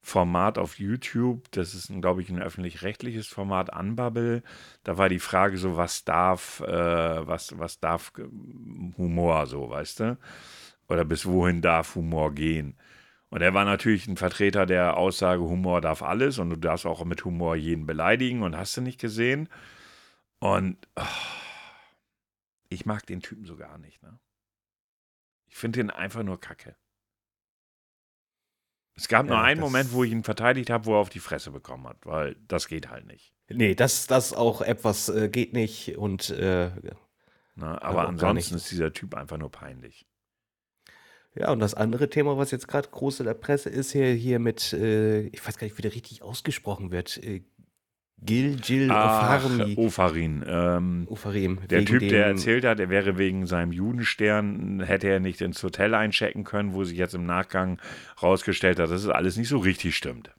[0.08, 4.41] Format auf YouTube, das ist, glaube ich, ein öffentlich-rechtliches Format, Unbubble.
[4.86, 8.14] Da war die Frage so, was darf, äh, was, was darf
[8.97, 10.18] Humor so, weißt du?
[10.88, 12.78] Oder bis wohin darf Humor gehen?
[13.30, 17.03] Und er war natürlich ein Vertreter der Aussage, Humor darf alles und du darfst auch
[17.03, 19.49] mit Humor jeden beleidigen und hast du nicht gesehen.
[20.39, 21.03] Und oh,
[22.70, 24.18] ich mag den Typen so gar nicht, ne?
[25.49, 26.78] Ich finde den einfach nur kacke.
[28.98, 31.20] Es gab ja, nur einen Moment, wo ich ihn verteidigt habe, wo er auf die
[31.20, 33.32] Fresse bekommen hat, weil das geht halt nicht.
[33.50, 36.72] Nee, das, das auch etwas äh, geht nicht und äh,
[37.56, 40.08] Na, aber ansonsten ist dieser Typ einfach nur peinlich.
[41.36, 44.39] Ja, und das andere Thema, was jetzt gerade groß in der Presse ist, hier, hier
[44.39, 47.43] mit, äh, ich weiß gar nicht, wie der richtig ausgesprochen wird, äh,
[48.20, 49.78] Gil Gil Ofarim.
[49.78, 50.45] Ofarin.
[50.47, 51.59] Ähm, Ofarim.
[51.70, 55.93] Der Typ, der erzählt hat, er wäre wegen seinem Judenstern, hätte er nicht ins Hotel
[55.93, 57.80] einchecken können, wo sich jetzt im Nachgang
[58.22, 60.32] rausgestellt hat, dass es alles nicht so richtig stimmt.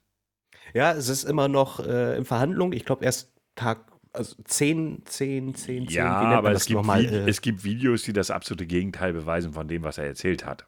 [0.73, 2.73] Ja, es ist immer noch äh, in Verhandlung.
[2.73, 5.95] Ich glaube, erst Tag also 10, 10, 10, 10.
[5.95, 9.67] Ja, aber es gibt, mal, äh, es gibt Videos, die das absolute Gegenteil beweisen von
[9.67, 10.67] dem, was er erzählt hat.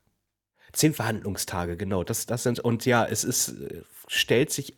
[0.74, 2.04] Zehn Verhandlungstage, genau.
[2.04, 4.76] Das, das sind, und ja, es ist, äh, stellt sich,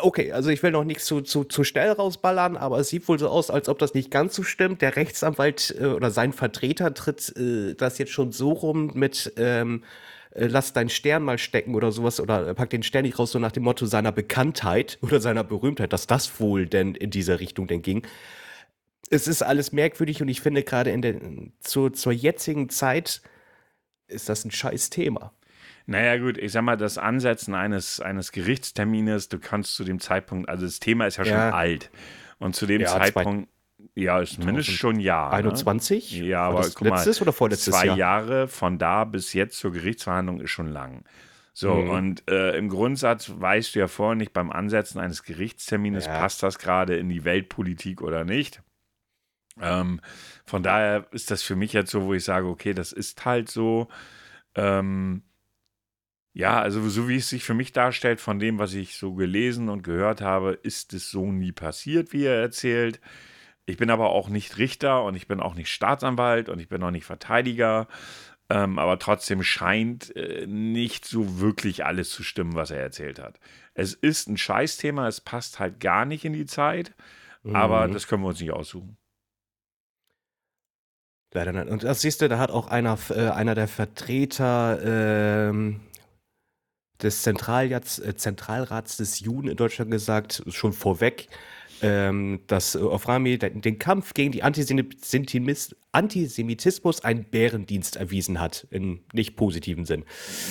[0.00, 3.18] Okay, also ich will noch nichts zu, zu, zu schnell rausballern, aber es sieht wohl
[3.18, 4.80] so aus, als ob das nicht ganz so stimmt.
[4.80, 9.82] Der Rechtsanwalt äh, oder sein Vertreter tritt äh, das jetzt schon so rum mit ähm,
[10.36, 13.38] äh, lass deinen Stern mal stecken oder sowas oder pack den Stern nicht raus, so
[13.38, 17.66] nach dem Motto seiner Bekanntheit oder seiner Berühmtheit, dass das wohl denn in diese Richtung
[17.66, 18.06] denn ging.
[19.10, 21.16] Es ist alles merkwürdig und ich finde gerade in der,
[21.60, 23.22] zu, zur jetzigen Zeit
[24.08, 25.32] ist das ein scheiß Thema.
[25.86, 30.48] Naja, gut, ich sag mal, das Ansetzen eines, eines Gerichtstermines, du kannst zu dem Zeitpunkt,
[30.48, 31.50] also das Thema ist ja schon ja.
[31.50, 31.90] alt.
[32.38, 33.48] Und zu dem ja, Zeitpunkt,
[33.94, 35.32] ja, ist mindestens schon ein Jahr.
[35.32, 36.20] 21?
[36.20, 36.26] Ne?
[36.26, 37.96] Ja, aber guck letztes mal, oder vorletztes zwei Jahr?
[37.96, 41.04] Jahre von da bis jetzt zur Gerichtsverhandlung ist schon lang.
[41.54, 41.90] So, mhm.
[41.90, 46.18] und äh, im Grundsatz weißt du ja vorher nicht beim Ansetzen eines Gerichtstermines, ja.
[46.18, 48.60] passt das gerade in die Weltpolitik oder nicht.
[49.62, 50.00] Ähm,
[50.44, 53.48] von daher ist das für mich jetzt so, wo ich sage, okay, das ist halt
[53.48, 53.88] so.
[54.54, 55.22] Ähm,
[56.36, 59.70] ja, also so wie es sich für mich darstellt, von dem, was ich so gelesen
[59.70, 63.00] und gehört habe, ist es so nie passiert, wie er erzählt.
[63.64, 66.82] Ich bin aber auch nicht Richter und ich bin auch nicht Staatsanwalt und ich bin
[66.82, 67.88] auch nicht Verteidiger.
[68.50, 73.40] Ähm, aber trotzdem scheint äh, nicht so wirklich alles zu stimmen, was er erzählt hat.
[73.72, 76.94] Es ist ein Scheißthema, es passt halt gar nicht in die Zeit,
[77.44, 77.56] mhm.
[77.56, 78.98] aber das können wir uns nicht aussuchen.
[81.32, 81.68] Leider nicht.
[81.70, 85.80] Und das siehst du, da hat auch einer, äh, einer der Vertreter ähm,
[87.02, 91.28] des Zentraljahrs, äh, Zentralrats des Juden in Deutschland gesagt, schon vorweg,
[91.82, 99.84] ähm, dass Oframi den Kampf gegen die Antisemitismus einen Bärendienst erwiesen hat, in nicht positiven
[99.84, 100.04] Sinn.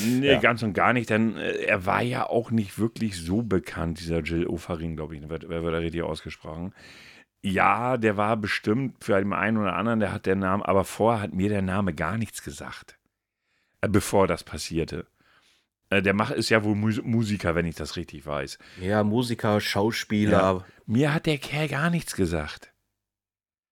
[0.05, 0.39] Nee, ja.
[0.39, 4.19] ganz und gar nicht, denn äh, er war ja auch nicht wirklich so bekannt, dieser
[4.19, 6.73] Jill Ofarim, glaube ich, wer wird da richtig ausgesprochen.
[7.41, 11.21] Ja, der war bestimmt für den einen oder anderen, der hat den Namen, aber vorher
[11.21, 12.97] hat mir der Name gar nichts gesagt,
[13.81, 15.05] äh, bevor das passierte.
[15.95, 18.57] Äh, der Mach ist ja wohl Musiker, wenn ich das richtig weiß.
[18.81, 20.31] Ja, Musiker, Schauspieler.
[20.31, 22.71] Ja, mir hat der Kerl gar nichts gesagt.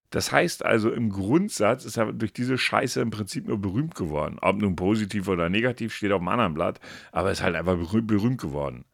[0.10, 4.38] Das heißt also, im Grundsatz ist er durch diese Scheiße im Prinzip nur berühmt geworden.
[4.42, 6.80] Ob nun positiv oder negativ, steht auf einem anderen Blatt,
[7.12, 8.86] aber ist halt einfach berühmt, berühmt geworden.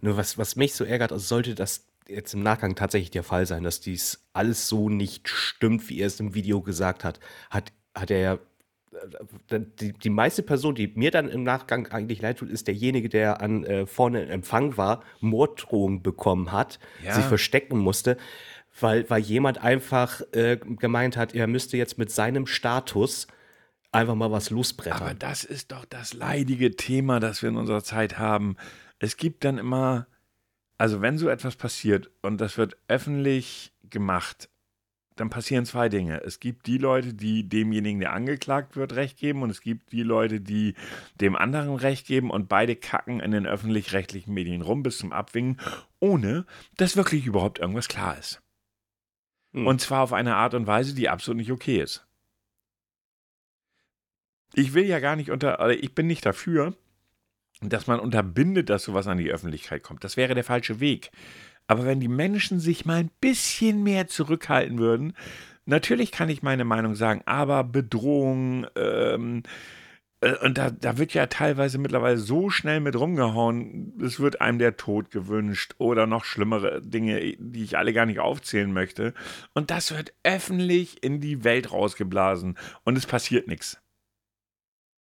[0.00, 3.46] Nur was, was mich so ärgert, also sollte das jetzt im Nachgang tatsächlich der Fall
[3.46, 7.20] sein, dass dies alles so nicht stimmt, wie er es im Video gesagt hat,
[7.50, 8.38] hat, hat er ja
[9.50, 13.40] die, die meiste Person, die mir dann im Nachgang eigentlich leid tut, ist derjenige, der
[13.40, 17.14] an äh, vorne im Empfang war, Morddrohungen bekommen hat, ja.
[17.14, 18.16] sich verstecken musste,
[18.80, 23.26] weil, weil jemand einfach äh, gemeint hat, er müsste jetzt mit seinem Status
[23.92, 25.02] einfach mal was losbrettern.
[25.02, 28.56] Aber das ist doch das leidige Thema, das wir in unserer Zeit haben.
[28.98, 30.06] Es gibt dann immer,
[30.78, 34.48] also wenn so etwas passiert und das wird öffentlich gemacht,
[35.16, 36.22] dann passieren zwei Dinge.
[36.22, 40.02] Es gibt die Leute, die demjenigen, der angeklagt wird, Recht geben und es gibt die
[40.02, 40.74] Leute, die
[41.20, 45.58] dem anderen Recht geben und beide kacken in den öffentlich-rechtlichen Medien rum bis zum Abwingen,
[46.00, 46.44] ohne
[46.76, 48.42] dass wirklich überhaupt irgendwas klar ist.
[49.52, 49.66] Hm.
[49.66, 52.06] Und zwar auf eine Art und Weise, die absolut nicht okay ist.
[54.52, 56.76] Ich will ja gar nicht unter, oder ich bin nicht dafür,
[57.62, 60.04] dass man unterbindet, dass sowas an die Öffentlichkeit kommt.
[60.04, 61.10] Das wäre der falsche Weg.
[61.66, 65.14] Aber wenn die Menschen sich mal ein bisschen mehr zurückhalten würden,
[65.64, 69.42] natürlich kann ich meine Meinung sagen, aber Bedrohung, ähm,
[70.20, 74.58] äh, und da, da wird ja teilweise mittlerweile so schnell mit rumgehauen, es wird einem
[74.58, 79.14] der Tod gewünscht oder noch schlimmere Dinge, die ich alle gar nicht aufzählen möchte.
[79.54, 83.80] Und das wird öffentlich in die Welt rausgeblasen und es passiert nichts.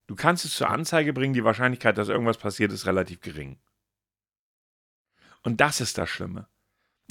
[0.07, 3.59] Du kannst es zur Anzeige bringen, die Wahrscheinlichkeit, dass irgendwas passiert, ist relativ gering.
[5.43, 6.47] Und das ist das Schlimme.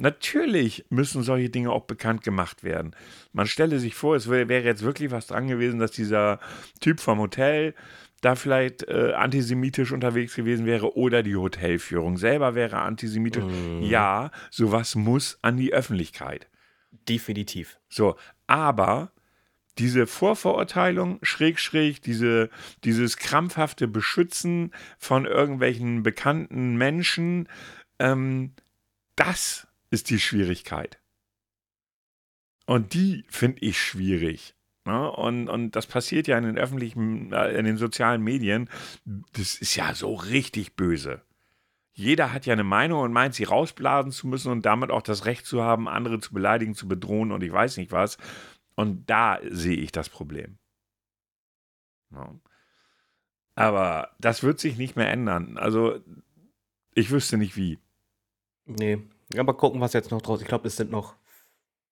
[0.02, 2.96] Natürlich müssen solche Dinge auch bekannt gemacht werden.
[3.34, 6.40] Man stelle sich vor, es wäre jetzt wirklich was dran gewesen, dass dieser
[6.80, 7.76] Typ vom Hotel
[8.22, 13.44] da vielleicht äh, antisemitisch unterwegs gewesen wäre oder die Hotelführung selber wäre antisemitisch.
[13.44, 13.84] Mm.
[13.84, 16.50] Ja, sowas muss an die Öffentlichkeit.
[17.08, 17.78] Definitiv.
[17.88, 18.16] So,
[18.48, 19.12] aber
[19.78, 22.50] diese Vorverurteilung, schräg, schräg, diese,
[22.84, 27.48] dieses krampfhafte Beschützen von irgendwelchen bekannten Menschen,
[28.00, 28.54] ähm,
[29.16, 31.00] das ist die Schwierigkeit.
[32.66, 34.56] Und die finde ich schwierig.
[34.86, 35.12] Ne?
[35.12, 38.70] Und, und das passiert ja in den öffentlichen, äh, in den sozialen Medien.
[39.06, 41.22] Das ist ja so richtig böse.
[41.94, 45.26] Jeder hat ja eine Meinung und meint, sie rausblasen zu müssen und damit auch das
[45.26, 48.18] Recht zu haben, andere zu beleidigen, zu bedrohen und ich weiß nicht was.
[48.76, 50.58] Und da sehe ich das Problem.
[52.12, 52.34] Ja.
[53.56, 55.58] Aber das wird sich nicht mehr ändern.
[55.58, 56.00] Also,
[56.94, 57.80] ich wüsste nicht wie.
[58.66, 59.00] Nee,
[59.34, 60.42] ja, mal gucken, was jetzt noch draus.
[60.42, 61.16] Ich glaube, es sind noch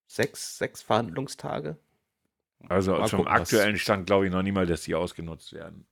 [0.07, 1.77] sechs, sechs Verhandlungstage.
[2.67, 5.85] Also mal zum gucken, aktuellen Stand glaube ich noch nicht mal, dass die ausgenutzt werden.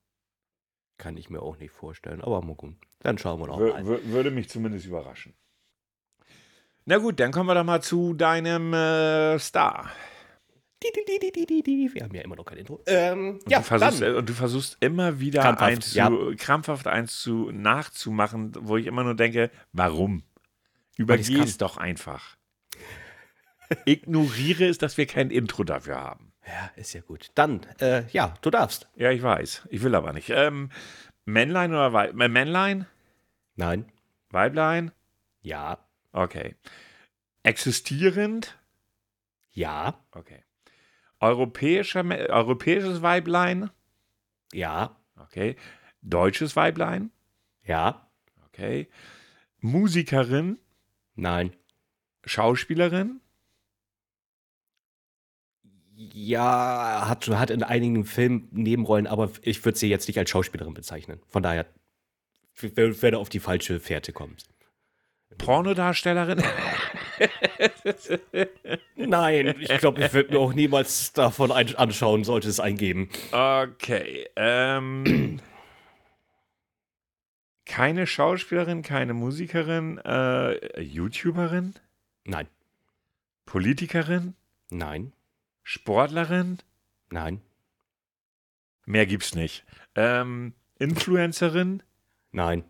[0.97, 2.75] Kann ich mir auch nicht vorstellen, aber mal gut.
[2.99, 3.85] Dann schauen wir noch mal.
[4.05, 5.33] Würde mich zumindest überraschen.
[6.85, 9.91] Na gut, dann kommen wir doch mal zu deinem äh, Star.
[10.81, 12.81] Wir haben ja immer noch kein Intro.
[12.85, 14.15] Ähm, und, ja, du versuchst, dann.
[14.15, 16.35] und du versuchst immer wieder krampfhaft, eins zu, ja.
[16.37, 20.23] krampfhaft eins zu nachzumachen, wo ich immer nur denke, warum?
[20.97, 22.37] Übergeh es doch einfach.
[23.85, 26.33] Ignoriere es, dass wir kein Intro dafür haben.
[26.45, 27.31] Ja, ist ja gut.
[27.35, 28.87] Dann, äh, ja, du darfst.
[28.95, 29.67] Ja, ich weiß.
[29.69, 30.29] Ich will aber nicht.
[30.29, 30.69] Ähm,
[31.25, 32.85] Männlein oder Weib äh, Männlein?
[33.55, 33.91] Nein.
[34.29, 34.91] Weiblein?
[35.41, 35.79] Ja.
[36.13, 36.55] Okay.
[37.43, 38.57] Existierend?
[39.51, 40.05] Ja.
[40.11, 40.43] Okay.
[41.19, 43.71] Europäischer, europäisches Weiblein?
[44.53, 44.95] Ja.
[45.17, 45.55] Okay.
[46.01, 47.11] Deutsches Weiblein?
[47.63, 48.09] Ja.
[48.45, 48.87] Okay.
[49.59, 50.59] Musikerin?
[51.18, 51.53] Nein.
[52.26, 53.20] Schauspielerin?
[55.95, 60.76] Ja, hat, hat in einigen Filmen Nebenrollen, aber ich würde sie jetzt nicht als Schauspielerin
[60.76, 61.20] bezeichnen.
[61.28, 61.65] Von daher,
[62.61, 64.47] wenn du auf die falsche Fährte kommst.
[65.39, 66.43] Pornodarstellerin?
[68.95, 73.09] Nein, ich glaube, ich würde mir auch niemals davon anschauen, sollte es eingeben.
[73.32, 74.28] Okay.
[74.36, 75.39] Ähm,
[77.68, 81.76] keine Schauspielerin, keine Musikerin, äh, YouTuberin?
[82.24, 82.47] Nein.
[83.45, 84.36] Politikerin?
[84.70, 85.13] Nein.
[85.63, 86.59] Sportlerin?
[87.09, 87.41] Nein.
[88.86, 89.65] Mehr gibt's nicht.
[89.95, 91.84] Ähm, Influencerin?
[92.32, 92.63] Nein.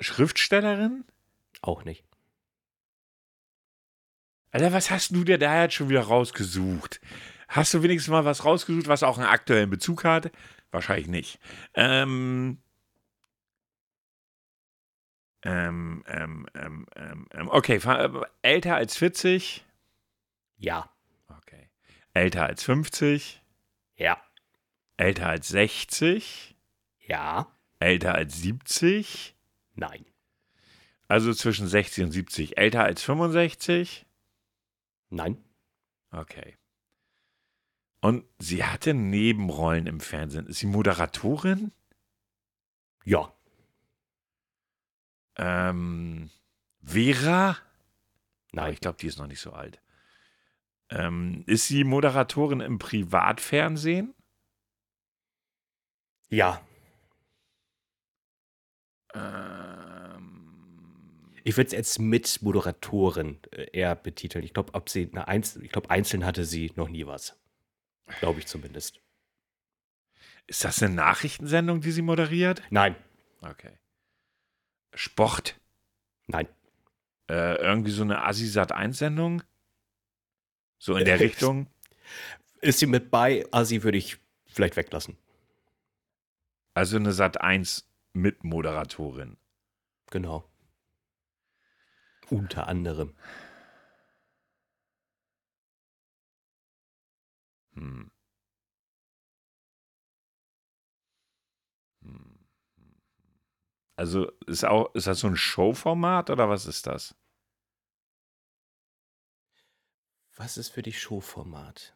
[0.00, 1.04] Schriftstellerin?
[1.62, 2.04] Auch nicht.
[4.50, 7.00] Alter, was hast du dir da jetzt schon wieder rausgesucht?
[7.48, 10.30] Hast du wenigstens mal was rausgesucht, was auch einen aktuellen Bezug hat?
[10.70, 11.38] Wahrscheinlich nicht.
[11.74, 12.58] Ähm,
[15.46, 18.10] ähm, ähm, ähm, ähm, ähm okay, äh,
[18.42, 19.64] älter als 40?
[20.56, 20.90] Ja.
[21.28, 21.68] Okay.
[22.14, 23.42] Älter als 50?
[23.96, 24.20] Ja.
[24.96, 26.56] Älter als 60?
[27.06, 27.46] Ja.
[27.78, 29.36] Älter als 70?
[29.74, 30.04] Nein.
[31.08, 32.58] Also zwischen 60 und 70.
[32.58, 34.06] Älter als 65?
[35.10, 35.44] Nein.
[36.10, 36.56] Okay.
[38.00, 40.46] Und sie hatte Nebenrollen im Fernsehen.
[40.46, 41.72] Ist sie Moderatorin?
[43.04, 43.32] Ja.
[45.36, 46.30] Ähm,
[46.82, 47.56] Vera?
[48.52, 48.72] Nein.
[48.72, 49.80] ich glaube, die ist noch nicht so alt.
[50.88, 54.14] Ähm, ist sie Moderatorin im Privatfernsehen?
[56.28, 56.60] Ja.
[59.14, 60.36] Ähm,
[61.44, 64.44] ich würde es jetzt mit Moderatorin äh, eher betiteln.
[64.44, 67.38] Ich glaube, ob sie eine Einzel ich glaube, einzeln hatte sie noch nie was.
[68.20, 69.00] Glaube ich zumindest.
[70.46, 72.62] Ist das eine Nachrichtensendung, die sie moderiert?
[72.70, 72.94] Nein.
[73.40, 73.78] Okay.
[74.96, 75.60] Sport?
[76.26, 76.48] Nein.
[77.28, 79.42] Äh, irgendwie so eine Asisat 1 Sendung?
[80.78, 81.68] So in der Richtung?
[82.60, 83.44] Ist sie mit bei?
[83.52, 85.16] Asi würde ich vielleicht weglassen.
[86.74, 89.36] Also eine Sat 1 Mitmoderatorin.
[90.10, 90.48] Genau.
[92.30, 93.14] Unter anderem.
[97.74, 97.82] Hm.
[97.82, 98.10] Hm.
[103.96, 107.14] Also ist auch, ist das so ein Showformat oder was ist das?
[110.36, 111.94] Was ist für dich Showformat?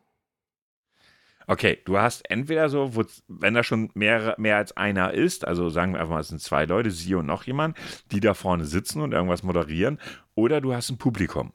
[1.47, 5.69] Okay, du hast entweder so, wo, wenn da schon mehr, mehr als einer ist, also
[5.69, 7.77] sagen wir einfach mal, es sind zwei Leute, sie und noch jemand,
[8.13, 10.01] die da vorne sitzen und irgendwas moderieren,
[10.35, 11.53] oder du hast ein Publikum.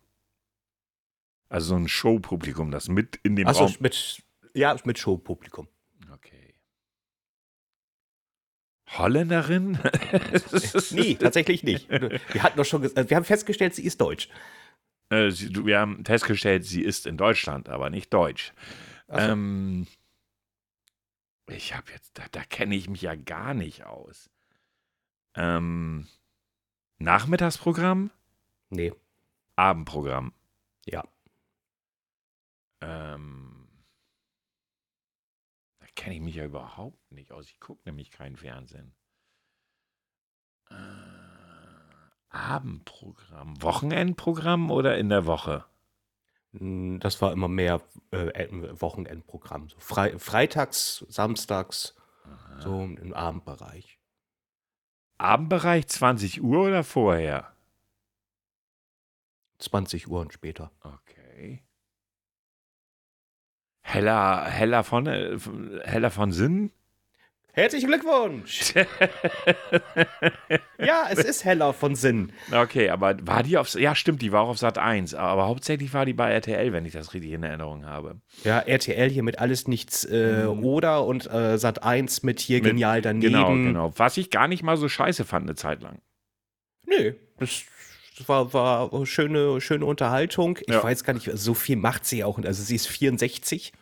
[1.47, 3.75] Also so ein Showpublikum, das mit in dem Ach so, Raum.
[3.79, 4.21] Mit,
[4.53, 5.69] ja, mit Showpublikum.
[6.11, 6.55] Okay.
[8.97, 9.79] Holländerin?
[10.91, 11.89] nee, tatsächlich nicht.
[11.89, 14.29] Wir hatten doch schon, wir haben festgestellt, sie ist deutsch.
[15.09, 18.53] Äh, sie, wir haben festgestellt, sie ist in Deutschland, aber nicht deutsch.
[19.07, 19.17] So.
[19.17, 19.87] Ähm,
[21.47, 24.29] ich habe jetzt, da, da kenne ich mich ja gar nicht aus.
[25.35, 26.07] Ähm,
[26.97, 28.09] Nachmittagsprogramm?
[28.69, 28.93] Nee.
[29.55, 30.33] Abendprogramm?
[30.85, 31.03] Ja.
[32.81, 33.34] Ähm,
[36.05, 37.49] kenne ich mich ja überhaupt nicht aus.
[37.49, 38.93] Ich gucke nämlich kein Fernsehen.
[40.69, 40.75] Äh,
[42.29, 45.65] Abendprogramm, Wochenendprogramm oder in der Woche?
[46.51, 47.81] Hm, das war immer mehr
[48.11, 48.47] äh,
[48.79, 49.67] Wochenendprogramm.
[49.67, 52.61] So Fre freitags, samstags, Aha.
[52.61, 53.97] so im Abendbereich.
[55.17, 57.51] Abendbereich 20 Uhr oder vorher?
[59.57, 60.71] 20 Uhr und später.
[60.81, 61.63] Okay.
[63.87, 65.37] Heller, heller von, äh,
[65.83, 66.71] heller von Sinn?
[67.51, 68.73] Herzlichen Glückwunsch!
[70.79, 72.33] ja, es ist heller von Sinn.
[72.51, 73.75] Okay, aber war die auf.
[73.75, 75.13] Ja, stimmt, die war auch auf Sat 1.
[75.13, 78.15] Aber hauptsächlich war die bei RTL, wenn ich das richtig in Erinnerung habe.
[78.43, 80.65] Ja, RTL hier mit alles nichts äh, mhm.
[80.65, 83.31] oder und äh, Sat 1 mit hier mit, genial daneben.
[83.31, 83.93] Genau, genau.
[83.97, 85.99] Was ich gar nicht mal so scheiße fand, eine Zeit lang.
[86.87, 87.65] Nö, das
[88.27, 90.57] war, war schöne, schöne Unterhaltung.
[90.61, 90.83] Ich ja.
[90.83, 92.39] weiß gar nicht, so viel macht sie auch.
[92.39, 93.73] Also sie ist 64,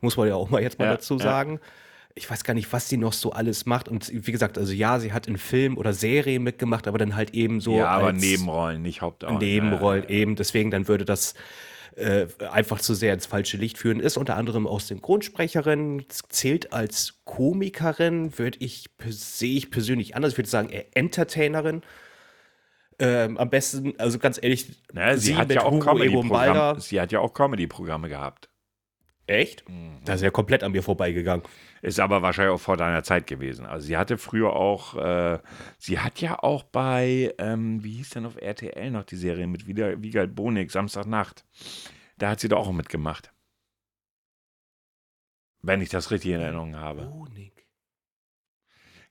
[0.00, 1.54] muss man ja auch mal jetzt mal ja, dazu sagen.
[1.54, 1.68] Ja
[2.14, 3.88] ich weiß gar nicht, was sie noch so alles macht.
[3.88, 7.34] Und wie gesagt, also ja, sie hat in Film oder Serien mitgemacht, aber dann halt
[7.34, 7.76] eben so.
[7.78, 9.38] Ja, aber Nebenrollen, nicht Hauptrollen.
[9.38, 10.36] Nebenrollen, eben.
[10.36, 11.34] Deswegen, dann würde das
[11.96, 14.00] äh, einfach zu sehr ins falsche Licht führen.
[14.00, 20.32] Ist unter anderem auch Synchronsprecherin, zählt als Komikerin, würde ich, sehe ich persönlich anders.
[20.32, 21.82] Ich würde sagen, eher Entertainerin.
[22.98, 27.12] Ähm, am besten, also ganz ehrlich, naja, sie, sie, hat ja auch Comedy sie hat
[27.12, 28.48] ja auch Comedy-Programme gehabt.
[29.26, 29.68] Echt?
[29.68, 30.00] Mhm.
[30.04, 31.44] Das ist ja komplett an mir vorbeigegangen.
[31.80, 33.66] Ist aber wahrscheinlich auch vor deiner Zeit gewesen.
[33.66, 35.38] Also sie hatte früher auch, äh,
[35.78, 39.66] sie hat ja auch bei, ähm, wie hieß denn auf RTL noch die Serie mit
[39.66, 41.44] Wiegald Bonig, Samstagnacht.
[42.18, 43.32] Da hat sie doch auch mitgemacht.
[45.60, 47.06] Wenn ich das richtig in Erinnerung habe.
[47.06, 47.52] Bonig.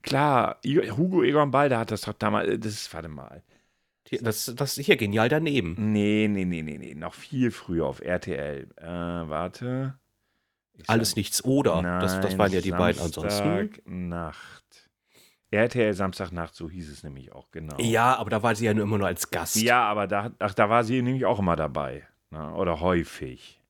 [0.02, 3.44] Klar, Hugo Egon Balder hat das doch damals, äh, das ist, warte mal.
[4.20, 5.76] Das, das ist hier genial daneben.
[5.78, 6.96] Nee, nee, nee, nee, nee.
[6.96, 8.68] Noch viel früher auf RTL.
[8.76, 9.98] Äh, warte.
[10.88, 11.82] Alles nichts oder.
[11.82, 14.10] Nein, das, das waren ja die Samstag beiden ansonsten.
[14.10, 14.90] Nacht.
[15.52, 17.78] RTL Samstagnacht, so hieß es nämlich auch, genau.
[17.78, 19.58] Ja, aber da war sie ja nur immer nur als Gast.
[19.58, 22.08] Ja, aber da, ach, da war sie nämlich auch immer dabei.
[22.30, 23.62] Na, ne, oder häufig.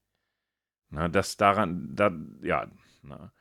[0.89, 2.12] Na, das daran, da,
[2.44, 2.68] ja.
[3.02, 3.32] Na.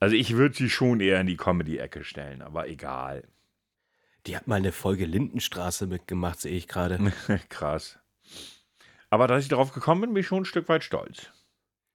[0.00, 3.28] Also ich würde sie schon eher in die Comedy-Ecke stellen, aber egal.
[4.26, 6.98] Die hat mal eine Folge Lindenstraße mitgemacht, sehe ich gerade.
[7.48, 7.98] Krass.
[9.10, 11.30] Aber dass ich darauf gekommen bin, bin ich schon ein Stück weit stolz.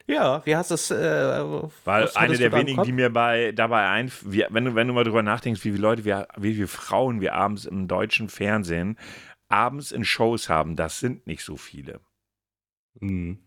[0.06, 0.90] Ja, wie hast du es?
[0.90, 1.44] Äh,
[1.84, 5.04] Weil eine der wenigen, die mir bei, dabei ein, wie, wenn, du, wenn du mal
[5.04, 8.98] drüber nachdenkst, wie viele Leute, wir, wie viele Frauen wir abends im deutschen Fernsehen
[9.50, 12.02] abends in Shows haben, das sind nicht so viele.
[13.00, 13.40] Mhm.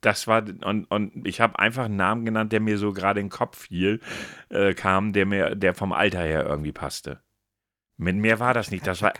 [0.00, 3.26] Das war, und, und ich habe einfach einen Namen genannt, der mir so gerade in
[3.26, 4.00] den Kopf fiel,
[4.48, 7.22] äh, kam, der mir, der vom Alter her irgendwie passte.
[8.02, 8.86] Mit mehr war das nicht.
[8.86, 9.12] Das war,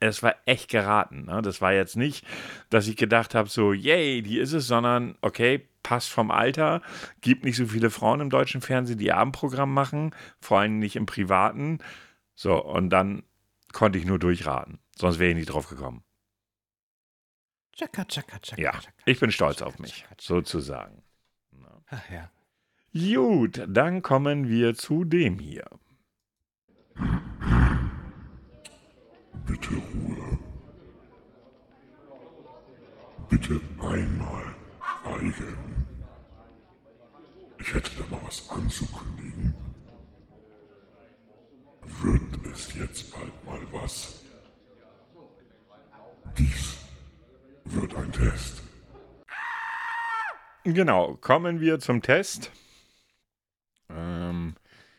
[0.00, 1.26] es war echt geraten.
[1.26, 1.40] Ne?
[1.42, 2.26] Das war jetzt nicht,
[2.70, 6.82] dass ich gedacht habe, so, yay, die ist es, sondern, okay, passt vom Alter,
[7.20, 11.06] gibt nicht so viele Frauen im deutschen Fernsehen, die Abendprogramm machen, vor allem nicht im
[11.06, 11.78] Privaten.
[12.34, 13.22] So, und dann
[13.72, 14.78] konnte ich nur durchraten.
[14.96, 16.02] Sonst wäre ich nicht drauf gekommen.
[17.76, 18.72] Chaka, chaka, chaka, ja,
[19.04, 21.02] ich bin stolz auf mich, sozusagen.
[21.88, 22.30] Ach ja.
[22.92, 25.64] Gut, dann kommen wir zu dem hier.
[29.46, 30.38] Bitte Ruhe.
[33.28, 34.54] Bitte einmal
[35.04, 35.86] schweigen.
[37.58, 39.54] Ich hätte da noch was anzukündigen.
[42.02, 44.22] Wird es jetzt bald mal was?
[46.36, 46.76] Dies
[47.64, 48.62] wird ein Test.
[50.64, 52.50] Genau, kommen wir zum Test.
[53.90, 54.54] Ähm,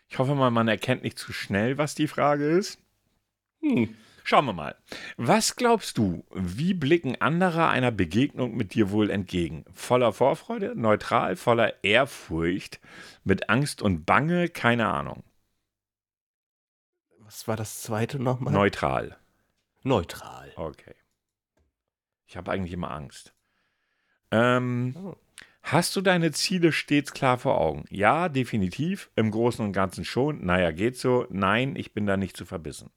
[0.07, 2.79] ich hoffe mal, man erkennt nicht zu schnell, was die Frage ist.
[3.61, 3.95] Hm.
[4.27, 4.75] Schauen wir mal.
[5.17, 9.65] Was glaubst du, wie blicken andere einer Begegnung mit dir wohl entgegen?
[9.71, 12.79] Voller Vorfreude, neutral, voller Ehrfurcht,
[13.23, 15.23] mit Angst und Bange, keine Ahnung.
[17.19, 18.51] Was war das zweite nochmal?
[18.51, 19.15] Neutral.
[19.83, 20.51] Neutral.
[20.55, 20.95] Okay.
[22.25, 23.35] Ich habe eigentlich immer Angst.
[24.31, 25.15] Ähm, oh.
[25.61, 27.85] Hast du deine Ziele stets klar vor Augen?
[27.91, 29.11] Ja, definitiv.
[29.15, 30.43] Im Großen und Ganzen schon.
[30.43, 31.27] Naja, geht so.
[31.29, 32.89] Nein, ich bin da nicht zu verbissen.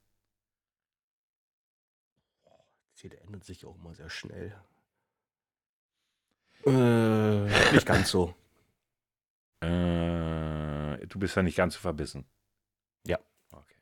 [2.99, 4.53] Ziele ändern sich auch immer sehr schnell.
[6.65, 8.35] Äh, nicht ganz so.
[9.61, 12.23] Äh, du bist ja nicht ganz so verbissen.
[13.05, 13.19] Ja.
[13.51, 13.75] Okay.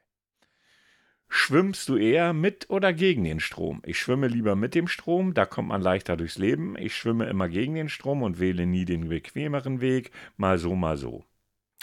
[1.29, 3.83] Schwimmst du eher mit oder gegen den Strom?
[3.85, 6.75] Ich schwimme lieber mit dem Strom, da kommt man leichter durchs Leben.
[6.79, 10.09] Ich schwimme immer gegen den Strom und wähle nie den bequemeren Weg.
[10.35, 11.25] Mal so, mal so.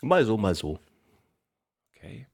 [0.03, 0.81] Mal so, mal so.
[1.95, 2.27] Okay.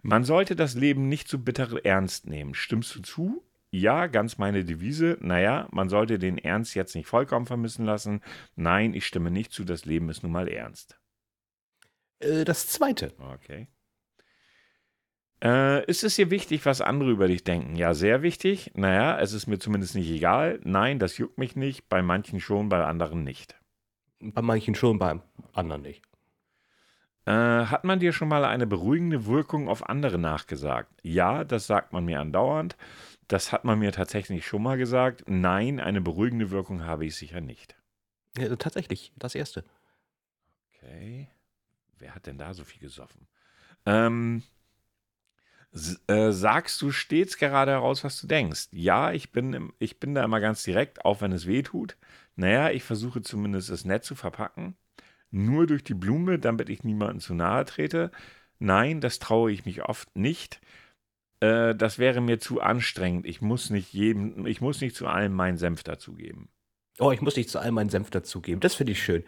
[0.00, 2.54] Man sollte das Leben nicht so bitter ernst nehmen.
[2.54, 3.44] Stimmst du zu?
[3.70, 5.18] Ja, ganz meine Devise.
[5.20, 8.22] Naja, man sollte den Ernst jetzt nicht vollkommen vermissen lassen.
[8.56, 10.98] Nein, ich stimme nicht zu, das Leben ist nun mal ernst.
[12.20, 13.12] Äh, das zweite.
[13.18, 13.68] Okay.
[15.42, 17.76] Äh, ist es dir wichtig, was andere über dich denken?
[17.76, 18.72] Ja, sehr wichtig.
[18.74, 20.60] Naja, es ist mir zumindest nicht egal.
[20.64, 21.88] Nein, das juckt mich nicht.
[21.88, 23.54] Bei manchen schon, bei anderen nicht.
[24.20, 25.20] Bei manchen schon, bei
[25.52, 26.02] anderen nicht.
[27.24, 30.90] Äh, hat man dir schon mal eine beruhigende Wirkung auf andere nachgesagt?
[31.02, 32.76] Ja, das sagt man mir andauernd.
[33.28, 35.24] Das hat man mir tatsächlich schon mal gesagt.
[35.26, 37.76] Nein, eine beruhigende Wirkung habe ich sicher nicht.
[38.36, 39.64] Ja, tatsächlich, das erste.
[40.72, 41.28] Okay.
[41.98, 43.26] Wer hat denn da so viel gesoffen?
[43.84, 44.42] Ähm,
[46.06, 48.68] äh, sagst du stets gerade heraus, was du denkst?
[48.72, 51.96] Ja, ich bin, ich bin da immer ganz direkt, auch wenn es weh tut.
[52.36, 54.76] Naja, ich versuche zumindest es nett zu verpacken.
[55.30, 58.10] Nur durch die Blume, damit ich niemandem zu nahe trete.
[58.58, 60.60] Nein, das traue ich mich oft nicht.
[61.40, 63.26] Äh, das wäre mir zu anstrengend.
[63.26, 66.48] Ich muss nicht jedem, ich muss nicht zu allem meinen Senf dazugeben.
[66.98, 68.60] Oh, ich muss nicht zu allem meinen Senf dazugeben.
[68.60, 69.24] Das finde ich schön.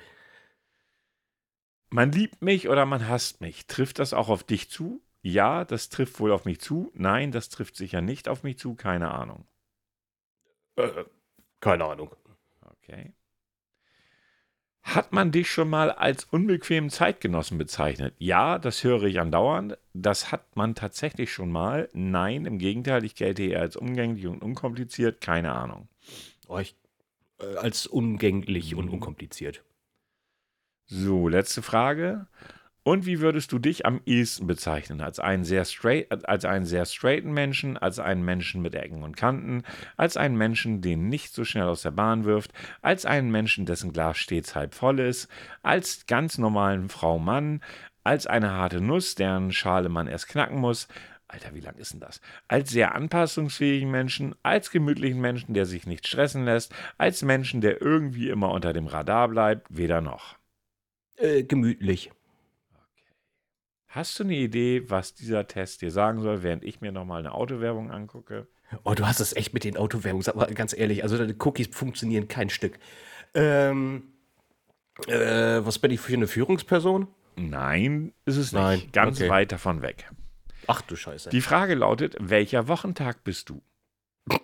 [1.90, 3.66] Man liebt mich oder man hasst mich.
[3.66, 5.02] Trifft das auch auf dich zu?
[5.22, 6.90] Ja, das trifft wohl auf mich zu.
[6.94, 8.74] Nein, das trifft sicher nicht auf mich zu.
[8.74, 9.46] Keine Ahnung.
[10.76, 11.04] Äh,
[11.60, 12.14] keine Ahnung.
[12.82, 13.12] Okay.
[14.82, 18.14] Hat man dich schon mal als unbequemen Zeitgenossen bezeichnet?
[18.18, 19.78] Ja, das höre ich andauernd.
[19.92, 21.88] Das hat man tatsächlich schon mal.
[21.92, 25.20] Nein, im Gegenteil, ich gelte eher als umgänglich und unkompliziert.
[25.20, 25.88] Keine Ahnung.
[26.48, 26.74] Oh, ich,
[27.40, 29.62] äh, als umgänglich und unkompliziert.
[30.86, 32.26] So, letzte Frage.
[32.82, 35.02] Und wie würdest du dich am ehesten bezeichnen?
[35.02, 39.18] Als einen sehr straight, als einen sehr straighten Menschen, als einen Menschen mit Ecken und
[39.18, 39.64] Kanten,
[39.98, 43.92] als einen Menschen, den nicht so schnell aus der Bahn wirft, als einen Menschen, dessen
[43.92, 45.28] Glas stets halb voll ist,
[45.62, 47.60] als ganz normalen Frau Mann,
[48.02, 50.88] als eine harte Nuss, deren Schale man erst knacken muss.
[51.28, 52.22] Alter, wie lang ist denn das?
[52.48, 57.82] Als sehr anpassungsfähigen Menschen, als gemütlichen Menschen, der sich nicht stressen lässt, als Menschen, der
[57.82, 60.38] irgendwie immer unter dem Radar bleibt, weder noch.
[61.16, 62.10] Äh, gemütlich.
[63.90, 67.32] Hast du eine Idee, was dieser Test dir sagen soll, während ich mir nochmal eine
[67.32, 68.46] Autowerbung angucke?
[68.84, 71.70] Oh, du hast es echt mit den Autowerbungen, sag mal ganz ehrlich, also deine Cookies
[71.72, 72.78] funktionieren kein Stück.
[73.34, 74.04] Ähm,
[75.08, 77.08] äh, was bin ich für eine Führungsperson?
[77.34, 78.78] Nein, ist es Nein.
[78.78, 78.92] nicht.
[78.92, 79.28] Ganz okay.
[79.28, 80.08] weit davon weg.
[80.68, 81.30] Ach du Scheiße.
[81.30, 83.60] Die Frage lautet, welcher Wochentag bist du?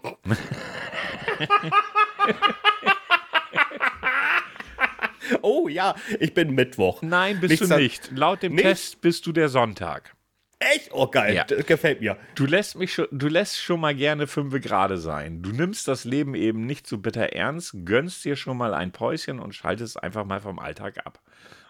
[5.43, 7.03] Oh ja, ich bin Mittwoch.
[7.03, 8.11] Nein, bist Nichts du nicht.
[8.13, 8.65] Laut dem nicht?
[8.65, 10.15] Test bist du der Sonntag.
[10.59, 10.91] Echt?
[10.93, 11.45] Oh geil, ja.
[11.45, 12.17] das gefällt mir.
[12.35, 15.43] Du lässt mich schon, du lässt schon mal gerne fünf gerade sein.
[15.43, 19.39] Du nimmst das Leben eben nicht so bitter ernst, gönnst dir schon mal ein Päuschen
[19.39, 21.21] und schaltest einfach mal vom Alltag ab.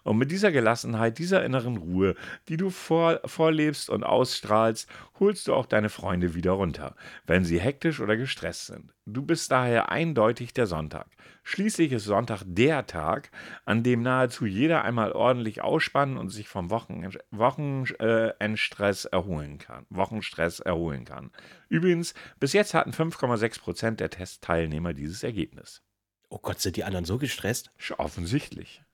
[0.06, 2.14] Und mit dieser Gelassenheit, dieser inneren Ruhe,
[2.48, 4.88] die du vor, vorlebst und ausstrahlst,
[5.18, 6.94] holst du auch deine Freunde wieder runter,
[7.26, 8.94] wenn sie hektisch oder gestresst sind.
[9.04, 11.08] Du bist daher eindeutig der Sonntag.
[11.42, 13.32] Schließlich ist Sonntag der Tag,
[13.64, 19.86] an dem nahezu jeder einmal ordentlich ausspannen und sich vom Wochenendstress äh, erholen kann.
[19.90, 21.32] Wochenstress erholen kann.
[21.68, 25.82] Übrigens, bis jetzt hatten 5,6% der Testteilnehmer dieses Ergebnis.
[26.28, 27.72] Oh Gott, sind die anderen so gestresst?
[27.98, 28.85] Offensichtlich.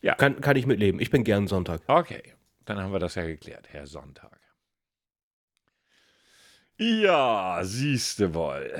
[0.00, 0.14] Ja.
[0.14, 1.00] Kann, kann ich mitleben.
[1.00, 1.82] Ich bin gern Sonntag.
[1.86, 2.34] Okay,
[2.64, 4.40] dann haben wir das ja geklärt, Herr Sonntag.
[6.78, 8.78] Ja, siehste wohl.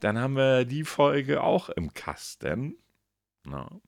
[0.00, 2.78] Dann haben wir die Folge auch im Kasten.
[3.44, 3.80] Na.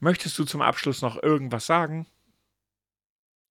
[0.00, 2.06] Möchtest du zum Abschluss noch irgendwas sagen?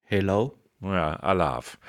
[0.03, 0.59] Hello.
[0.81, 1.79] Ja, Alaf.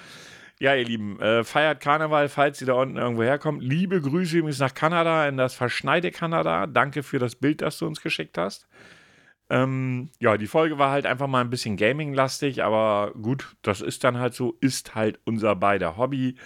[0.59, 3.63] Ja, ihr Lieben, äh, feiert Karneval, falls ihr da unten irgendwo herkommt.
[3.63, 6.67] Liebe Grüße übrigens nach Kanada, in das verschneite Kanada.
[6.67, 8.67] Danke für das Bild, das du uns geschickt hast.
[9.49, 14.03] Ähm, ja, die Folge war halt einfach mal ein bisschen Gaming-lastig, aber gut, das ist
[14.03, 16.37] dann halt so, ist halt unser beider Hobby.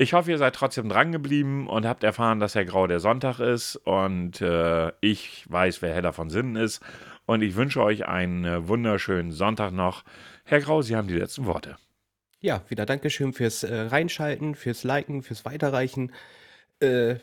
[0.00, 3.40] Ich hoffe, ihr seid trotzdem dran geblieben und habt erfahren, dass Herr Grau der Sonntag
[3.40, 6.80] ist und äh, ich weiß, wer Heller von Sinnen ist.
[7.26, 10.04] Und ich wünsche euch einen äh, wunderschönen Sonntag noch.
[10.44, 11.76] Herr Grau, Sie haben die letzten Worte.
[12.40, 16.12] Ja, wieder Dankeschön fürs äh, Reinschalten, fürs Liken, fürs Weiterreichen.
[16.78, 17.16] Äh,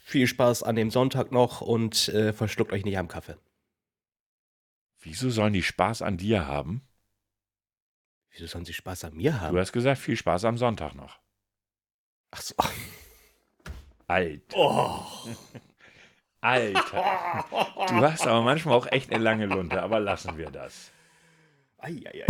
[0.00, 3.36] viel Spaß an dem Sonntag noch und äh, verschluckt euch nicht am Kaffee.
[5.06, 6.82] Wieso sollen die Spaß an dir haben?
[8.30, 9.54] Wieso sollen sie Spaß an mir haben?
[9.54, 11.20] Du hast gesagt, viel Spaß am Sonntag noch.
[12.32, 12.56] Ach so.
[14.08, 14.56] Alter.
[14.56, 15.06] Oh.
[16.40, 17.44] Alter.
[17.88, 20.90] Du hast aber manchmal auch echt eine lange Lunte, aber lassen wir das.
[21.78, 22.26] Eieiei.